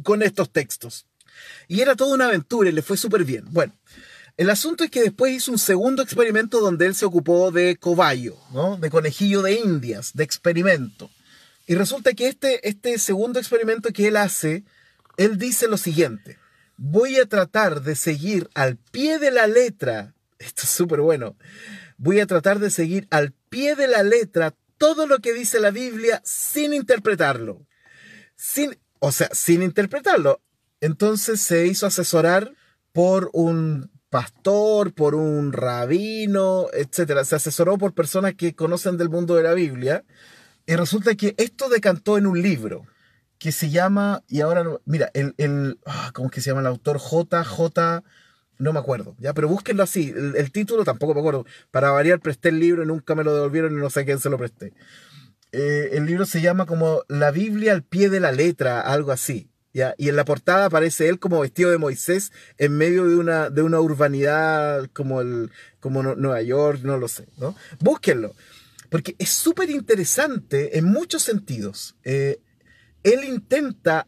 [0.02, 1.06] con estos textos.
[1.68, 3.44] Y era toda una aventura y le fue súper bien.
[3.50, 3.72] Bueno,
[4.36, 8.36] el asunto es que después hizo un segundo experimento donde él se ocupó de cobayo,
[8.52, 8.76] ¿no?
[8.76, 11.10] De conejillo de indias, de experimento.
[11.66, 14.64] Y resulta que este, este segundo experimento que él hace,
[15.16, 16.38] él dice lo siguiente.
[16.76, 21.36] Voy a tratar de seguir al pie de la letra, esto es súper bueno,
[21.96, 25.70] voy a tratar de seguir al pie de la letra todo lo que dice la
[25.70, 27.66] Biblia sin interpretarlo.
[28.36, 30.42] Sin, o sea, sin interpretarlo.
[30.84, 32.52] Entonces se hizo asesorar
[32.92, 37.24] por un pastor, por un rabino, etc.
[37.24, 40.04] Se asesoró por personas que conocen del mundo de la Biblia.
[40.66, 42.82] Y resulta que esto decantó en un libro
[43.38, 46.66] que se llama, y ahora, mira, el, el ah, ¿cómo es que se llama el
[46.66, 46.98] autor?
[46.98, 48.02] JJ,
[48.58, 50.12] no me acuerdo, ya, pero búsquenlo así.
[50.14, 51.46] El, título tampoco me acuerdo.
[51.70, 54.28] Para variar, presté el libro y nunca me lo devolvieron y no sé quién se
[54.28, 54.74] lo presté.
[55.50, 59.48] Eh, el libro se llama como La Biblia al pie de la letra, algo así.
[59.74, 63.62] Y en la portada aparece él como vestido de Moisés en medio de una, de
[63.62, 67.26] una urbanidad como, el, como Nueva York, no lo sé.
[67.80, 68.34] Búsquenlo,
[68.88, 71.96] porque es súper interesante en muchos sentidos.
[72.04, 72.40] Eh,
[73.02, 74.06] él intenta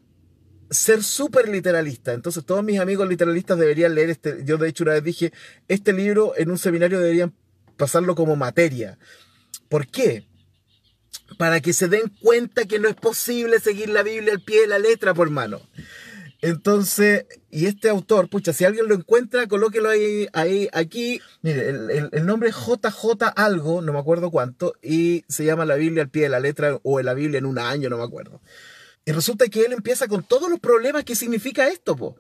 [0.71, 2.13] ser súper literalista.
[2.13, 4.45] Entonces todos mis amigos literalistas deberían leer este.
[4.45, 5.33] Yo de hecho una vez dije,
[5.67, 7.35] este libro en un seminario deberían
[7.77, 8.99] pasarlo como materia.
[9.69, 10.29] ¿Por qué?
[11.37, 14.67] Para que se den cuenta que no es posible seguir la Biblia al pie de
[14.67, 15.61] la letra, por mano.
[16.43, 21.21] Entonces, y este autor, pucha, si alguien lo encuentra, colóquelo ahí, aquí.
[21.43, 25.77] Mire, el, el, nombre es JJ algo, no me acuerdo cuánto, y se llama la
[25.77, 28.41] Biblia al pie de la letra, o la Biblia en un año, no me acuerdo.
[29.05, 32.17] Y resulta que él empieza con todos los problemas que significa esto, po.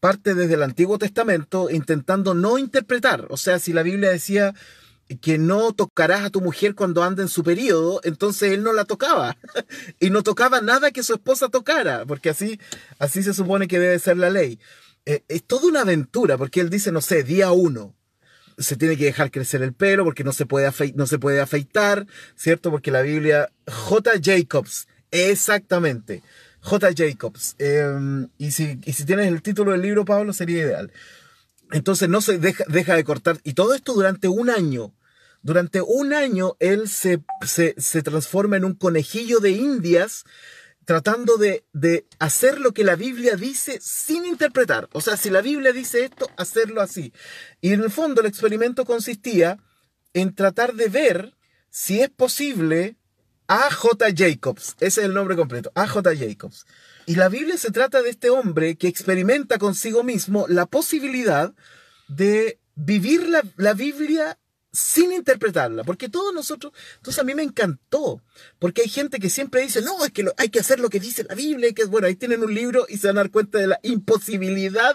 [0.00, 3.26] Parte desde el Antiguo Testamento intentando no interpretar.
[3.30, 4.54] O sea, si la Biblia decía,
[5.16, 8.84] que no tocarás a tu mujer cuando anda en su periodo, entonces él no la
[8.84, 9.36] tocaba.
[10.00, 12.60] y no tocaba nada que su esposa tocara, porque así,
[12.98, 14.58] así se supone que debe ser la ley.
[15.06, 17.94] Eh, es toda una aventura, porque él dice, no sé, día uno,
[18.58, 22.06] se tiene que dejar crecer el pelo porque no se puede, no se puede afeitar,
[22.34, 22.70] ¿cierto?
[22.70, 24.10] Porque la Biblia, J.
[24.22, 26.22] Jacobs, exactamente,
[26.60, 26.90] J.
[26.94, 27.54] Jacobs.
[27.58, 30.92] Em, y, si, y si tienes el título del libro, Pablo, sería ideal.
[31.70, 33.38] Entonces no se deja, deja de cortar.
[33.44, 34.92] Y todo esto durante un año.
[35.42, 40.24] Durante un año él se, se, transforma en un conejillo de indias
[40.84, 44.88] tratando de, de, hacer lo que la Biblia dice sin interpretar.
[44.92, 47.12] O sea, si la Biblia dice esto, hacerlo así.
[47.60, 49.58] Y en el fondo el experimento consistía
[50.14, 51.34] en tratar de ver
[51.70, 52.96] si es posible
[53.48, 54.06] A.J.
[54.14, 54.76] Jacobs.
[54.80, 55.72] Ese es el nombre completo.
[55.74, 56.16] A.J.
[56.16, 56.66] Jacobs.
[57.06, 61.54] Y la Biblia se trata de este hombre que experimenta consigo mismo la posibilidad
[62.08, 64.38] de vivir la, la Biblia
[64.72, 68.22] sin interpretarla, porque todos nosotros, entonces a mí me encantó,
[68.58, 71.24] porque hay gente que siempre dice, no, es que hay que hacer lo que dice
[71.24, 73.58] la Biblia, que es bueno, ahí tienen un libro y se van a dar cuenta
[73.58, 74.94] de la imposibilidad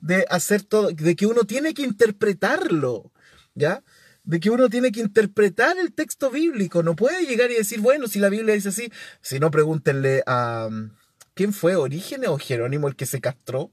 [0.00, 3.12] de hacer todo, de que uno tiene que interpretarlo,
[3.54, 3.84] ¿ya?
[4.24, 8.08] De que uno tiene que interpretar el texto bíblico, no puede llegar y decir, bueno,
[8.08, 10.68] si la Biblia dice así, si no pregúntenle a,
[11.34, 11.76] ¿quién fue?
[11.76, 13.70] ¿Orígenes o Jerónimo el que se castró?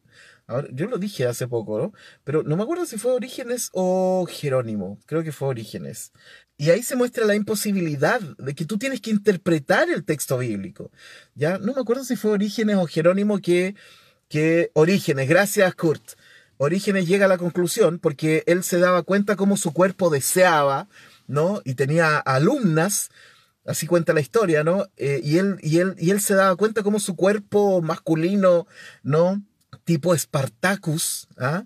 [0.71, 1.93] Yo lo dije hace poco, ¿no?
[2.23, 4.99] Pero no me acuerdo si fue Orígenes o Jerónimo.
[5.05, 6.11] Creo que fue Orígenes.
[6.57, 10.91] Y ahí se muestra la imposibilidad de que tú tienes que interpretar el texto bíblico.
[11.35, 13.75] Ya no me acuerdo si fue Orígenes o Jerónimo que,
[14.27, 16.13] que Orígenes, gracias Kurt.
[16.57, 20.87] Orígenes llega a la conclusión porque él se daba cuenta cómo su cuerpo deseaba,
[21.27, 21.61] ¿no?
[21.65, 23.09] Y tenía alumnas
[23.65, 24.87] Así cuenta la historia, ¿no?
[24.97, 28.65] Eh, y, él, y, él, y él se daba cuenta cómo su cuerpo masculino,
[29.03, 29.43] ¿no?
[29.83, 31.63] Tipo Spartacus, ¿ah?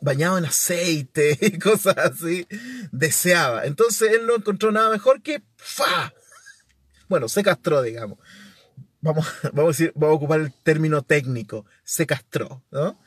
[0.00, 2.46] bañado en aceite y cosas así,
[2.92, 3.64] deseaba.
[3.64, 6.12] Entonces él no encontró nada mejor que ¡fa!
[7.08, 8.18] Bueno, se castró, digamos.
[9.00, 12.98] Vamos, vamos, a decir, vamos a ocupar el término técnico, se castró, ¿no?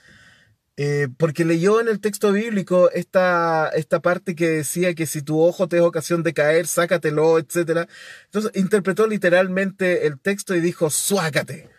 [0.75, 5.39] Eh, porque leyó en el texto bíblico esta, esta parte que decía que si tu
[5.39, 7.87] ojo te es ocasión de caer, sácatelo, etc.
[8.25, 11.69] Entonces interpretó literalmente el texto y dijo, suácate.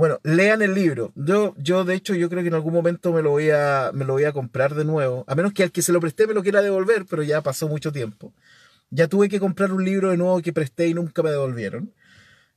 [0.00, 1.12] Bueno, lean el libro.
[1.14, 4.06] Yo, yo, de hecho, yo creo que en algún momento me lo voy a, me
[4.06, 5.26] lo voy a comprar de nuevo.
[5.28, 7.68] A menos que al que se lo presté me lo quiera devolver, pero ya pasó
[7.68, 8.32] mucho tiempo.
[8.88, 11.92] Ya tuve que comprar un libro de nuevo que presté y nunca me devolvieron.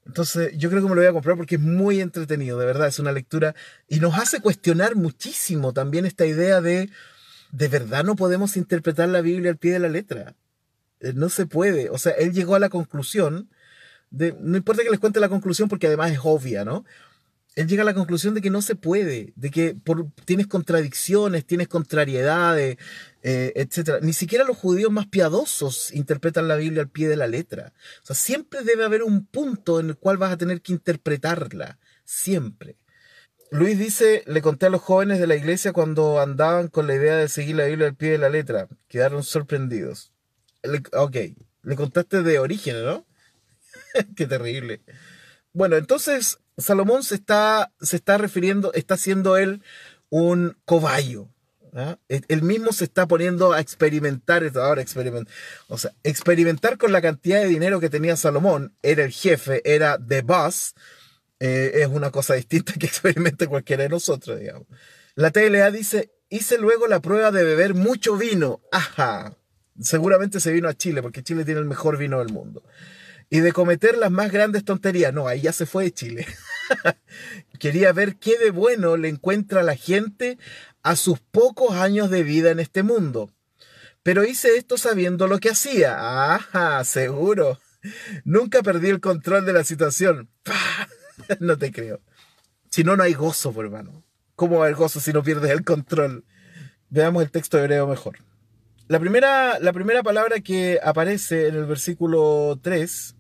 [0.06, 2.88] Entonces, yo creo que me lo voy a comprar porque es muy entretenido, de verdad,
[2.88, 3.56] es una lectura
[3.89, 6.89] y nos hace cuestionar muchísimo también esta idea de,
[7.51, 10.34] de verdad no podemos interpretar la Biblia al pie de la letra.
[11.01, 11.89] Eh, no se puede.
[11.89, 13.49] O sea, él llegó a la conclusión
[14.12, 16.86] de, no importa que les cuente la conclusión porque además es obvia, ¿no?
[17.56, 21.46] Él llega a la conclusión de que no se puede, de que por, tienes contradicciones,
[21.46, 22.78] tienes contrariedades,
[23.22, 24.00] eh, etc.
[24.02, 27.74] Ni siquiera los judíos más piadosos interpretan la Biblia al pie de la letra.
[28.02, 31.80] O sea, siempre debe haber un punto en el cual vas a tener que interpretarla,
[32.06, 32.78] siempre.
[33.52, 37.18] Luis dice, le conté a los jóvenes de la iglesia cuando andaban con la idea
[37.18, 38.68] de seguir la Biblia al pie de la letra.
[38.88, 40.12] Quedaron sorprendidos.
[40.94, 41.18] ok,
[41.62, 43.06] le contaste de origen, ¿no?
[44.16, 44.82] Qué terrible.
[45.54, 49.62] Bueno, entonces Salomón se está, se está refiriendo, está siendo él
[50.10, 51.30] un cobayo.
[51.74, 51.98] ¿ah?
[52.08, 55.28] Él mismo se está poniendo a experimentar, ahora experiment,
[55.68, 59.98] o sea, experimentar con la cantidad de dinero que tenía Salomón, era el jefe, era
[59.98, 60.76] the boss,
[61.39, 64.68] eh, es una cosa distinta que experimente cualquiera de nosotros, digamos.
[65.16, 68.62] La TLA dice, hice luego la prueba de beber mucho vino.
[68.72, 69.36] Ajá.
[69.80, 72.63] Seguramente se vino a Chile, porque Chile tiene el mejor vino del mundo
[73.34, 75.12] y de cometer las más grandes tonterías.
[75.12, 76.28] No, ahí ya se fue de Chile.
[77.60, 80.38] Quería ver qué de bueno le encuentra la gente
[80.84, 83.32] a sus pocos años de vida en este mundo.
[84.04, 86.36] Pero hice esto sabiendo lo que hacía.
[86.36, 87.58] Ajá, seguro.
[88.24, 90.30] Nunca perdí el control de la situación.
[91.39, 92.02] no te creo.
[92.69, 94.04] Si no, no hay gozo, hermano.
[94.36, 96.24] ¿Cómo va a gozo si no pierdes el control?
[96.91, 98.19] Veamos el texto hebreo mejor.
[98.89, 103.15] La primera, la primera palabra que aparece en el versículo 3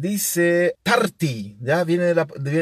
[0.00, 2.14] dice tarti, ya viene,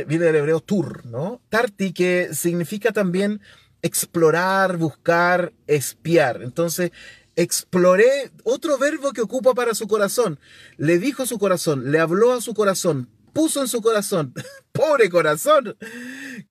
[0.06, 1.40] viene del hebreo tur, ¿no?
[1.48, 3.40] Tarti que significa también
[3.82, 6.42] explorar, buscar, espiar.
[6.42, 6.92] Entonces,
[7.36, 10.38] exploré otro verbo que ocupa para su corazón.
[10.76, 14.32] Le dijo a su corazón, le habló a su corazón, puso en su corazón.
[14.72, 15.76] Pobre corazón.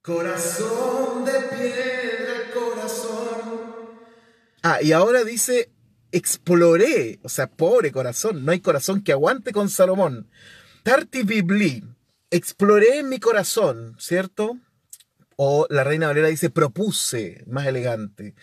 [0.02, 3.24] Corazón de piedra, corazón.
[4.62, 5.70] Ah, y ahora dice,
[6.12, 7.18] exploré.
[7.22, 8.44] O sea, pobre corazón.
[8.44, 10.28] No hay corazón que aguante con Salomón.
[10.84, 11.82] Tarti Bibli,
[12.30, 14.58] exploré en mi corazón, ¿cierto?
[15.34, 18.34] O la Reina Valera dice propuse, más elegante.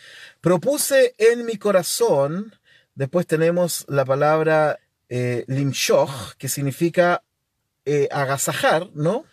[0.42, 2.56] Propuse en mi corazón.
[2.96, 7.24] Después tenemos la palabra eh, limshoch, que significa
[7.86, 9.24] eh, agasajar, ¿no?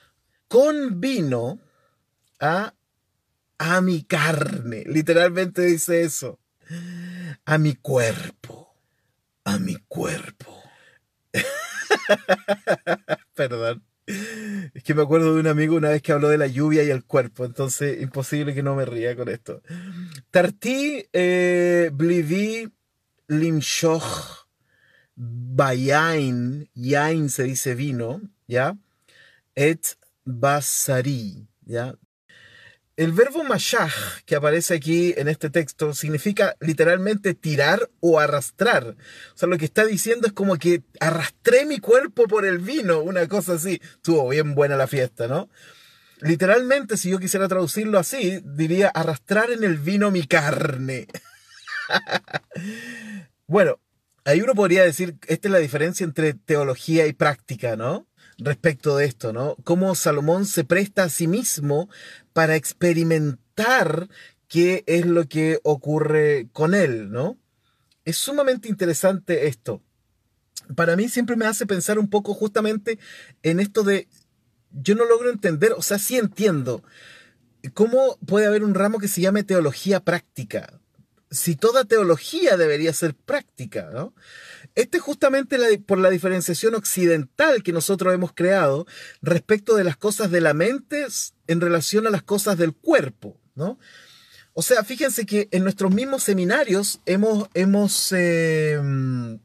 [0.46, 1.60] Con vino
[2.40, 2.74] a,
[3.56, 4.84] a mi carne.
[4.86, 6.40] Literalmente dice eso.
[7.46, 8.76] A mi cuerpo.
[9.44, 10.62] A mi cuerpo.
[13.34, 13.82] Perdón.
[14.06, 16.90] Es que me acuerdo de un amigo una vez que habló de la lluvia y
[16.90, 19.60] el cuerpo, entonces imposible que no me ría con esto.
[20.30, 22.72] Tarti eh, blivi
[23.28, 24.48] limshoch
[25.14, 28.78] bayain, yain se dice vino, ¿ya?
[29.54, 31.94] Et basari, ¿ya?
[32.98, 33.94] El verbo mashach
[34.26, 38.96] que aparece aquí en este texto significa literalmente tirar o arrastrar.
[39.34, 42.98] O sea, lo que está diciendo es como que arrastré mi cuerpo por el vino,
[42.98, 43.80] una cosa así.
[43.80, 45.48] Estuvo bien buena la fiesta, ¿no?
[46.22, 51.06] Literalmente, si yo quisiera traducirlo así, diría arrastrar en el vino mi carne.
[53.46, 53.78] bueno,
[54.24, 58.08] ahí uno podría decir, esta es la diferencia entre teología y práctica, ¿no?
[58.38, 59.56] Respecto de esto, ¿no?
[59.64, 61.88] Cómo Salomón se presta a sí mismo
[62.32, 64.08] para experimentar
[64.48, 67.36] qué es lo que ocurre con él, ¿no?
[68.04, 69.82] Es sumamente interesante esto.
[70.74, 72.98] Para mí siempre me hace pensar un poco justamente
[73.42, 74.08] en esto de,
[74.70, 76.82] yo no logro entender, o sea, sí entiendo,
[77.74, 80.80] cómo puede haber un ramo que se llame teología práctica,
[81.30, 84.14] si toda teología debería ser práctica, ¿no?
[84.78, 88.86] Este es justamente por la diferenciación occidental que nosotros hemos creado
[89.20, 91.04] respecto de las cosas de la mente
[91.48, 93.80] en relación a las cosas del cuerpo, ¿no?
[94.52, 99.40] O sea, fíjense que en nuestros mismos seminarios hemos, hemos, em,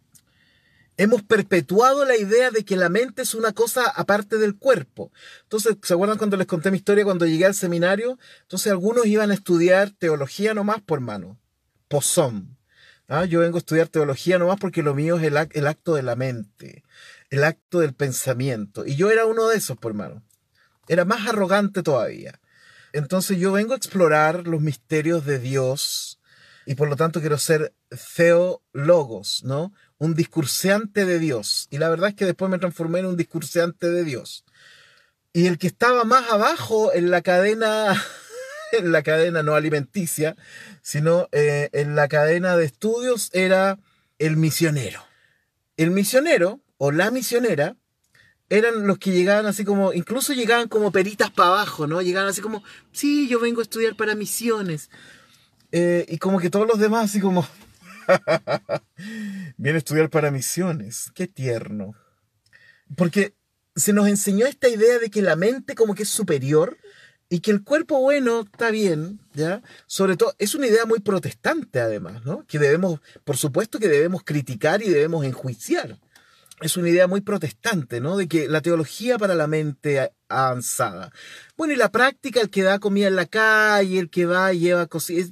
[0.98, 5.12] hemos perpetuado la idea de que la mente es una cosa aparte del cuerpo.
[5.42, 8.20] Entonces, ¿se acuerdan cuando les conté mi historia cuando llegué al seminario?
[8.44, 11.40] Entonces algunos iban a estudiar teología nomás por mano,
[11.88, 12.53] pozón.
[13.08, 13.26] ¿Ah?
[13.26, 16.16] Yo vengo a estudiar teología nomás porque lo mío es el, el acto de la
[16.16, 16.84] mente,
[17.30, 18.86] el acto del pensamiento.
[18.86, 20.24] Y yo era uno de esos, por mano.
[20.88, 22.40] Era más arrogante todavía.
[22.94, 26.20] Entonces yo vengo a explorar los misterios de Dios
[26.66, 27.74] y por lo tanto quiero ser
[28.16, 29.74] theologos, ¿no?
[29.98, 31.68] Un discurseante de Dios.
[31.72, 34.46] Y la verdad es que después me transformé en un discurseante de Dios.
[35.34, 38.02] Y el que estaba más abajo en la cadena,
[38.78, 40.36] en la cadena no alimenticia,
[40.82, 43.80] sino eh, en la cadena de estudios era
[44.20, 45.02] el misionero.
[45.78, 47.76] El misionero o la misionera
[48.50, 52.02] eran los que llegaban así como, incluso llegaban como peritas para abajo, ¿no?
[52.02, 54.90] Llegaban así como, sí, yo vengo a estudiar para misiones.
[55.72, 57.48] Eh, y como que todos los demás así como,
[59.58, 61.12] viene a estudiar para misiones.
[61.16, 61.96] Qué tierno.
[62.96, 63.36] Porque
[63.76, 66.78] se nos enseñó esta idea de que la mente como que es superior
[67.34, 69.64] y que el cuerpo bueno está bien, ¿ya?
[69.88, 72.46] Sobre todo, es una idea muy protestante además, ¿no?
[72.46, 75.98] Que debemos, por supuesto que debemos criticar y debemos enjuiciar
[76.62, 78.16] es una idea muy protestante, ¿no?
[78.16, 81.12] De que la teología para la mente avanzada.
[81.58, 84.60] Bueno, y la práctica, el que da comida en la calle, el que va y
[84.60, 85.32] lleva cosas,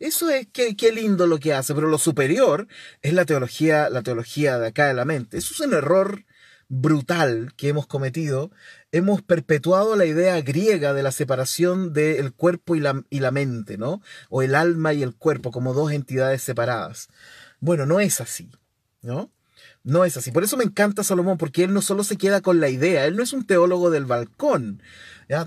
[0.00, 2.66] eso es qué, qué lindo lo que hace, pero lo superior
[3.02, 5.38] es la teología, la teología de acá de la mente.
[5.38, 6.24] Eso es un error
[6.68, 8.50] brutal que hemos cometido.
[8.96, 13.76] Hemos perpetuado la idea griega de la separación del cuerpo y la, y la mente,
[13.76, 14.00] ¿no?
[14.30, 17.08] O el alma y el cuerpo como dos entidades separadas.
[17.60, 18.50] Bueno, no es así,
[19.02, 19.30] ¿no?
[19.84, 20.30] No es así.
[20.30, 23.16] Por eso me encanta Salomón, porque él no solo se queda con la idea, él
[23.16, 24.82] no es un teólogo del balcón.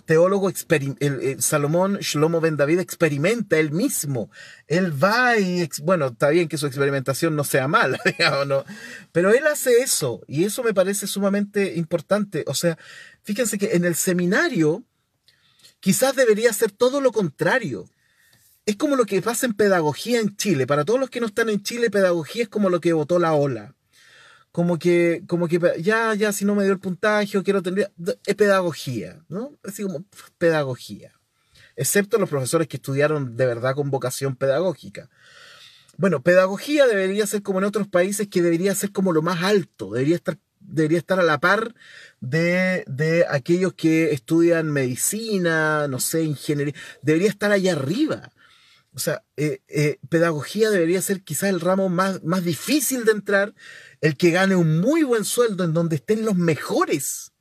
[0.05, 0.51] Teólogo,
[0.99, 4.29] el, Salomón Shlomo Ben David experimenta él mismo.
[4.67, 8.65] Él va y, bueno, está bien que su experimentación no sea mala, digamos, ¿no?
[9.13, 12.43] pero él hace eso y eso me parece sumamente importante.
[12.47, 12.77] O sea,
[13.23, 14.83] fíjense que en el seminario
[15.79, 17.89] quizás debería ser todo lo contrario.
[18.65, 20.67] Es como lo que pasa en pedagogía en Chile.
[20.67, 23.33] Para todos los que no están en Chile, pedagogía es como lo que votó la
[23.33, 23.75] ola
[24.51, 27.91] como que, como que ya, ya, si no me dio el puntaje quiero tener,
[28.25, 29.57] es pedagogía, ¿no?
[29.63, 30.05] Así como
[30.37, 31.13] pedagogía.
[31.75, 35.09] Excepto los profesores que estudiaron de verdad con vocación pedagógica.
[35.97, 39.91] Bueno, pedagogía debería ser como en otros países, que debería ser como lo más alto,
[39.91, 40.37] debería estar,
[40.69, 41.75] debería estar a la par
[42.19, 48.31] de, de aquellos que estudian medicina, no sé, ingeniería, debería estar allá arriba.
[48.93, 53.53] O sea, eh, eh, pedagogía debería ser quizás el ramo más, más difícil de entrar,
[54.01, 57.31] el que gane un muy buen sueldo en donde estén los mejores.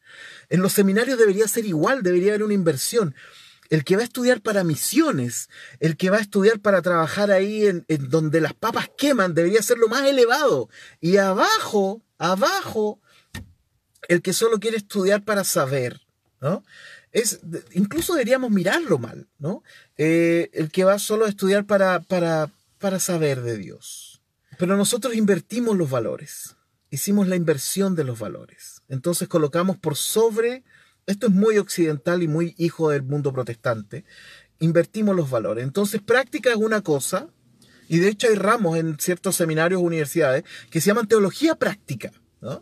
[0.50, 3.14] En los seminarios debería ser igual, debería haber una inversión.
[3.70, 5.48] El que va a estudiar para misiones,
[5.80, 9.78] el que va a estudiar para trabajar ahí en, donde las papas queman, debería ser
[9.78, 10.70] lo más elevado.
[11.00, 13.00] Y abajo, abajo,
[14.08, 16.00] el que solo quiere estudiar para saber,
[16.40, 16.64] ¿no?
[17.12, 17.40] Es,
[17.72, 19.62] incluso deberíamos mirarlo mal, ¿no?
[19.96, 24.22] Eh, el que va solo a estudiar para, para, para saber de Dios.
[24.58, 26.56] Pero nosotros invertimos los valores,
[26.90, 28.82] hicimos la inversión de los valores.
[28.88, 30.64] Entonces colocamos por sobre,
[31.06, 34.04] esto es muy occidental y muy hijo del mundo protestante,
[34.58, 35.64] invertimos los valores.
[35.64, 37.28] Entonces práctica es una cosa,
[37.88, 42.12] y de hecho hay ramos en ciertos seminarios o universidades que se llaman teología práctica,
[42.40, 42.60] ¿no?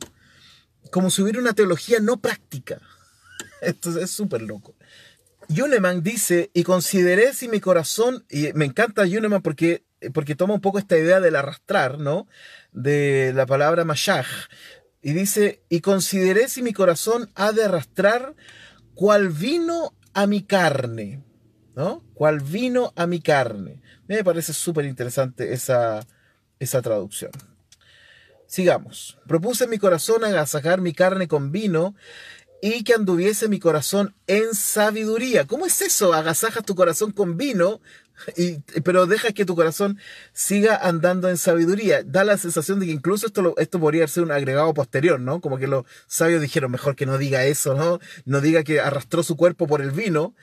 [0.91, 2.80] Como si hubiera una teología no práctica.
[3.61, 4.74] Esto es súper loco.
[5.49, 10.61] Yuneman dice, y consideré si mi corazón, y me encanta Yuneman porque porque toma un
[10.61, 12.26] poco esta idea del arrastrar, ¿no?
[12.72, 14.26] De la palabra mashach.
[15.03, 18.34] Y dice, y consideré si mi corazón ha de arrastrar
[18.95, 21.22] cual vino a mi carne,
[21.74, 22.03] ¿no?
[22.14, 23.80] Cual vino a mi carne.
[24.09, 26.01] Me parece súper interesante esa,
[26.59, 27.30] esa traducción.
[28.47, 29.18] Sigamos.
[29.26, 31.94] Propuse en mi corazón agasajar mi carne con vino
[32.62, 35.47] y que anduviese mi corazón en sabiduría.
[35.47, 36.14] ¿Cómo es eso?
[36.14, 37.80] Agasajas tu corazón con vino,
[38.36, 39.99] y, pero dejas que tu corazón
[40.32, 42.03] siga andando en sabiduría.
[42.03, 45.40] Da la sensación de que incluso esto, esto podría ser un agregado posterior, ¿no?
[45.40, 48.01] Como que los sabios dijeron, mejor que no diga eso, ¿no?
[48.24, 50.34] No diga que arrastró su cuerpo por el vino,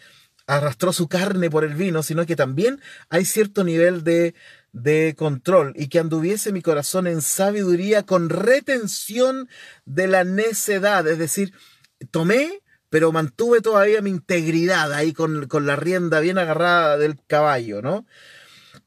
[0.46, 2.80] arrastró su carne por el vino, sino que también
[3.10, 4.36] hay cierto nivel de,
[4.74, 9.48] de control y que anduviese mi corazón en sabiduría con retención
[9.86, 11.54] de la necedad, es decir,
[12.12, 18.06] tomé, pero mantuve todavía mi integridad ahí con, la rienda bien agarrada del caballo, ¿no?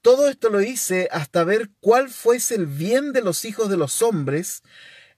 [0.02, 4.02] Todo esto lo hice hasta ver cuál fuese el bien de los hijos de los
[4.02, 4.62] hombres,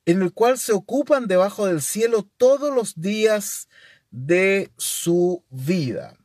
[0.07, 3.69] en el cual se ocupan debajo del cielo todos los días
[4.11, 6.17] de su vida.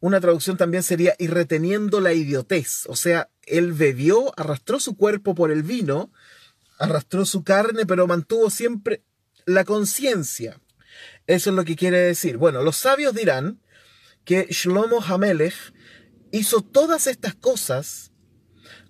[0.00, 5.34] Una traducción también sería y reteniendo la idiotez, o sea, él bebió, arrastró su cuerpo
[5.34, 6.12] por el vino,
[6.78, 9.02] arrastró su carne, pero mantuvo siempre
[9.46, 10.60] la conciencia.
[11.26, 12.36] Eso es lo que quiere decir.
[12.36, 13.60] Bueno, los sabios dirán
[14.24, 15.54] que Shlomo Hamelech
[16.30, 18.12] hizo todas estas cosas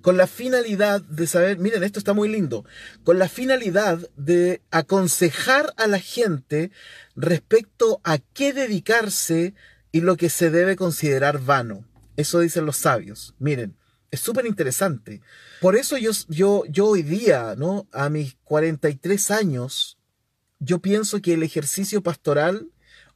[0.00, 2.64] con la finalidad de saber, miren, esto está muy lindo,
[3.04, 6.70] con la finalidad de aconsejar a la gente
[7.16, 9.54] respecto a qué dedicarse
[9.92, 11.84] y lo que se debe considerar vano.
[12.16, 13.34] Eso dicen los sabios.
[13.38, 13.76] Miren,
[14.10, 15.20] es súper interesante.
[15.60, 17.86] Por eso yo, yo, yo hoy día, ¿no?
[17.92, 19.98] A mis 43 años,
[20.58, 22.68] yo pienso que el ejercicio pastoral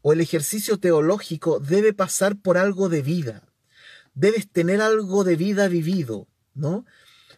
[0.02, 3.42] o el ejercicio teológico debe pasar por algo de vida.
[4.14, 6.84] Debes tener algo de vida vivido, ¿no?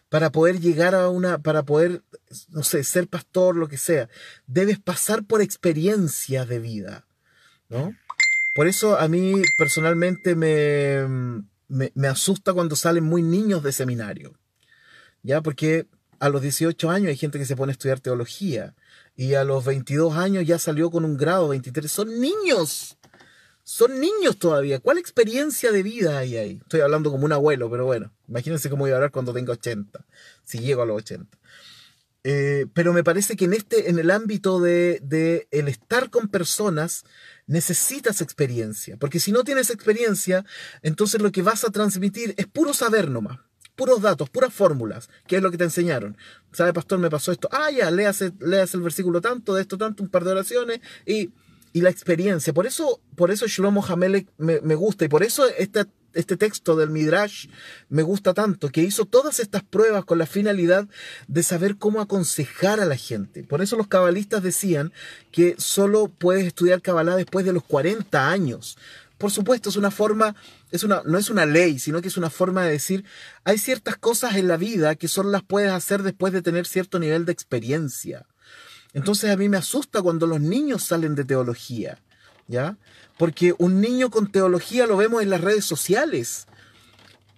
[0.09, 2.03] Para poder llegar a una, para poder,
[2.49, 4.09] no sé, ser pastor, lo que sea.
[4.47, 7.05] Debes pasar por experiencias de vida,
[7.69, 7.95] ¿no?
[8.55, 14.33] Por eso a mí personalmente me, me, asusta cuando salen muy niños de seminario.
[15.23, 15.41] ¿Ya?
[15.41, 15.87] Porque
[16.19, 18.75] a los 18 años hay gente que se pone a estudiar teología
[19.15, 21.91] y a los 22 años ya salió con un grado, 23.
[21.91, 22.97] Son niños.
[23.63, 24.79] Son niños todavía.
[24.79, 26.59] ¿Cuál experiencia de vida hay ahí?
[26.61, 30.05] Estoy hablando como un abuelo, pero bueno, imagínense cómo voy a hablar cuando tenga 80,
[30.43, 31.37] si llego a los 80.
[32.27, 36.27] Eh, pero me parece que en este, en el ámbito de, de el estar con
[36.27, 37.05] personas,
[37.47, 40.45] necesitas experiencia, porque si no tienes experiencia,
[40.81, 43.39] entonces lo que vas a transmitir es puro saber nomás,
[43.75, 46.17] puros datos, puras fórmulas, que es lo que te enseñaron.
[46.51, 46.99] ¿Sabe, pastor?
[46.99, 47.49] Me pasó esto.
[47.51, 51.31] Ah, ya, leas, el versículo tanto, de esto tanto, un par de oraciones y,
[51.73, 52.53] y la experiencia.
[52.53, 56.75] Por eso, por eso Shlomo Hamelech me, me gusta y por eso esta este texto
[56.75, 57.47] del Midrash
[57.89, 60.87] me gusta tanto, que hizo todas estas pruebas con la finalidad
[61.27, 63.43] de saber cómo aconsejar a la gente.
[63.43, 64.91] Por eso los cabalistas decían
[65.31, 68.77] que solo puedes estudiar Kabbalah después de los 40 años.
[69.17, 70.35] Por supuesto, es una forma,
[70.71, 73.05] es una, no es una ley, sino que es una forma de decir,
[73.43, 76.99] hay ciertas cosas en la vida que solo las puedes hacer después de tener cierto
[76.99, 78.25] nivel de experiencia.
[78.93, 82.01] Entonces a mí me asusta cuando los niños salen de teología,
[82.47, 82.77] ¿ya?
[83.17, 86.47] Porque un niño con teología lo vemos en las redes sociales.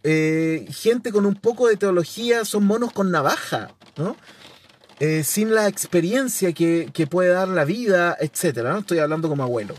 [0.03, 4.15] Eh, gente con un poco de teología son monos con navaja, ¿no?
[4.99, 8.63] Eh, sin la experiencia que, puede dar la vida, etc.
[8.63, 8.79] ¿no?
[8.79, 9.75] Estoy hablando como abuelo.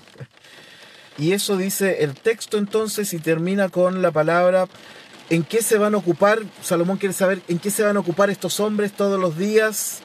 [1.18, 4.68] Y eso dice el texto entonces y termina con la palabra
[5.30, 6.40] en qué se van a ocupar.
[6.62, 10.00] Salomón quiere saber en qué se van a ocupar estos hombres todos los días.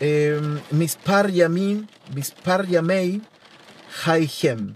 [0.00, 0.40] Eh,
[0.70, 3.20] mispar Yamin, Mispar Yamei,
[4.04, 4.74] Haihem.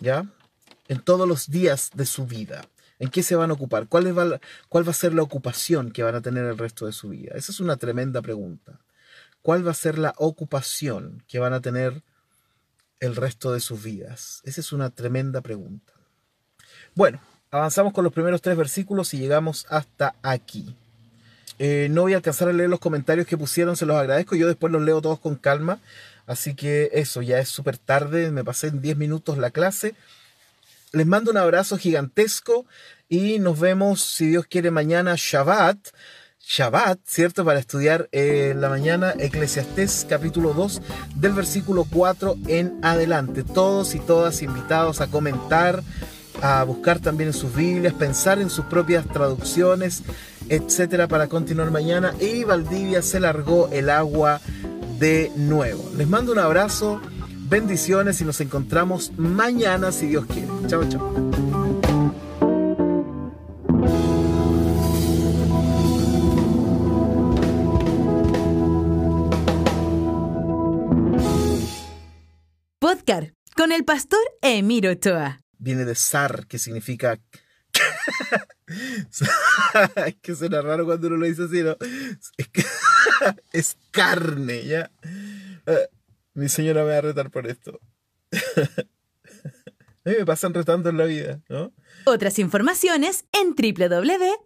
[0.00, 0.26] ¿ya?
[0.88, 2.64] En todos los días de su vida.
[2.98, 3.88] ¿En qué se van a ocupar?
[3.88, 6.92] ¿Cuál va, ¿Cuál va a ser la ocupación que van a tener el resto de
[6.92, 7.32] su vida?
[7.34, 8.80] Esa es una tremenda pregunta.
[9.42, 12.02] ¿Cuál va a ser la ocupación que van a tener
[12.98, 14.42] el resto de sus vidas?
[14.44, 15.94] Esa es una tremenda pregunta.
[16.94, 20.76] Bueno, avanzamos con los primeros tres versículos y llegamos hasta aquí.
[21.62, 24.34] Eh, no voy a alcanzar a leer los comentarios que pusieron, se los agradezco.
[24.34, 25.78] Yo después los leo todos con calma.
[26.26, 29.94] Así que eso, ya es súper tarde, me pasé en 10 minutos la clase.
[30.92, 32.64] Les mando un abrazo gigantesco
[33.10, 35.76] y nos vemos, si Dios quiere, mañana Shabbat.
[36.40, 37.44] Shabbat, ¿cierto?
[37.44, 40.80] Para estudiar en la mañana Eclesiastés capítulo 2
[41.16, 43.42] del versículo 4 en adelante.
[43.42, 45.82] Todos y todas invitados a comentar,
[46.42, 50.02] a buscar también en sus Biblias, pensar en sus propias traducciones,
[50.48, 52.14] etcétera, para continuar mañana.
[52.20, 54.40] Y Valdivia se largó el agua
[54.98, 55.90] de nuevo.
[55.96, 57.00] Les mando un abrazo,
[57.48, 60.48] bendiciones y nos encontramos mañana si Dios quiere.
[60.66, 61.30] Chao, chao.
[72.78, 75.40] Podcast con el pastor Emiro Ochoa.
[75.60, 77.20] Viene de zar, que significa
[79.10, 79.20] es
[80.22, 81.76] que suena raro cuando uno lo dice así, ¿no?
[81.80, 82.64] Es, que
[83.52, 84.90] es carne, ¿ya?
[85.66, 85.88] Eh,
[86.34, 87.80] mi señora me va a retar por esto.
[90.02, 91.74] A mí me pasan retando en la vida, ¿no?
[92.06, 94.40] Otras informaciones en www.nuag.org.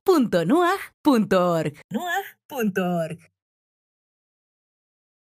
[1.90, 3.33] Nuag.org.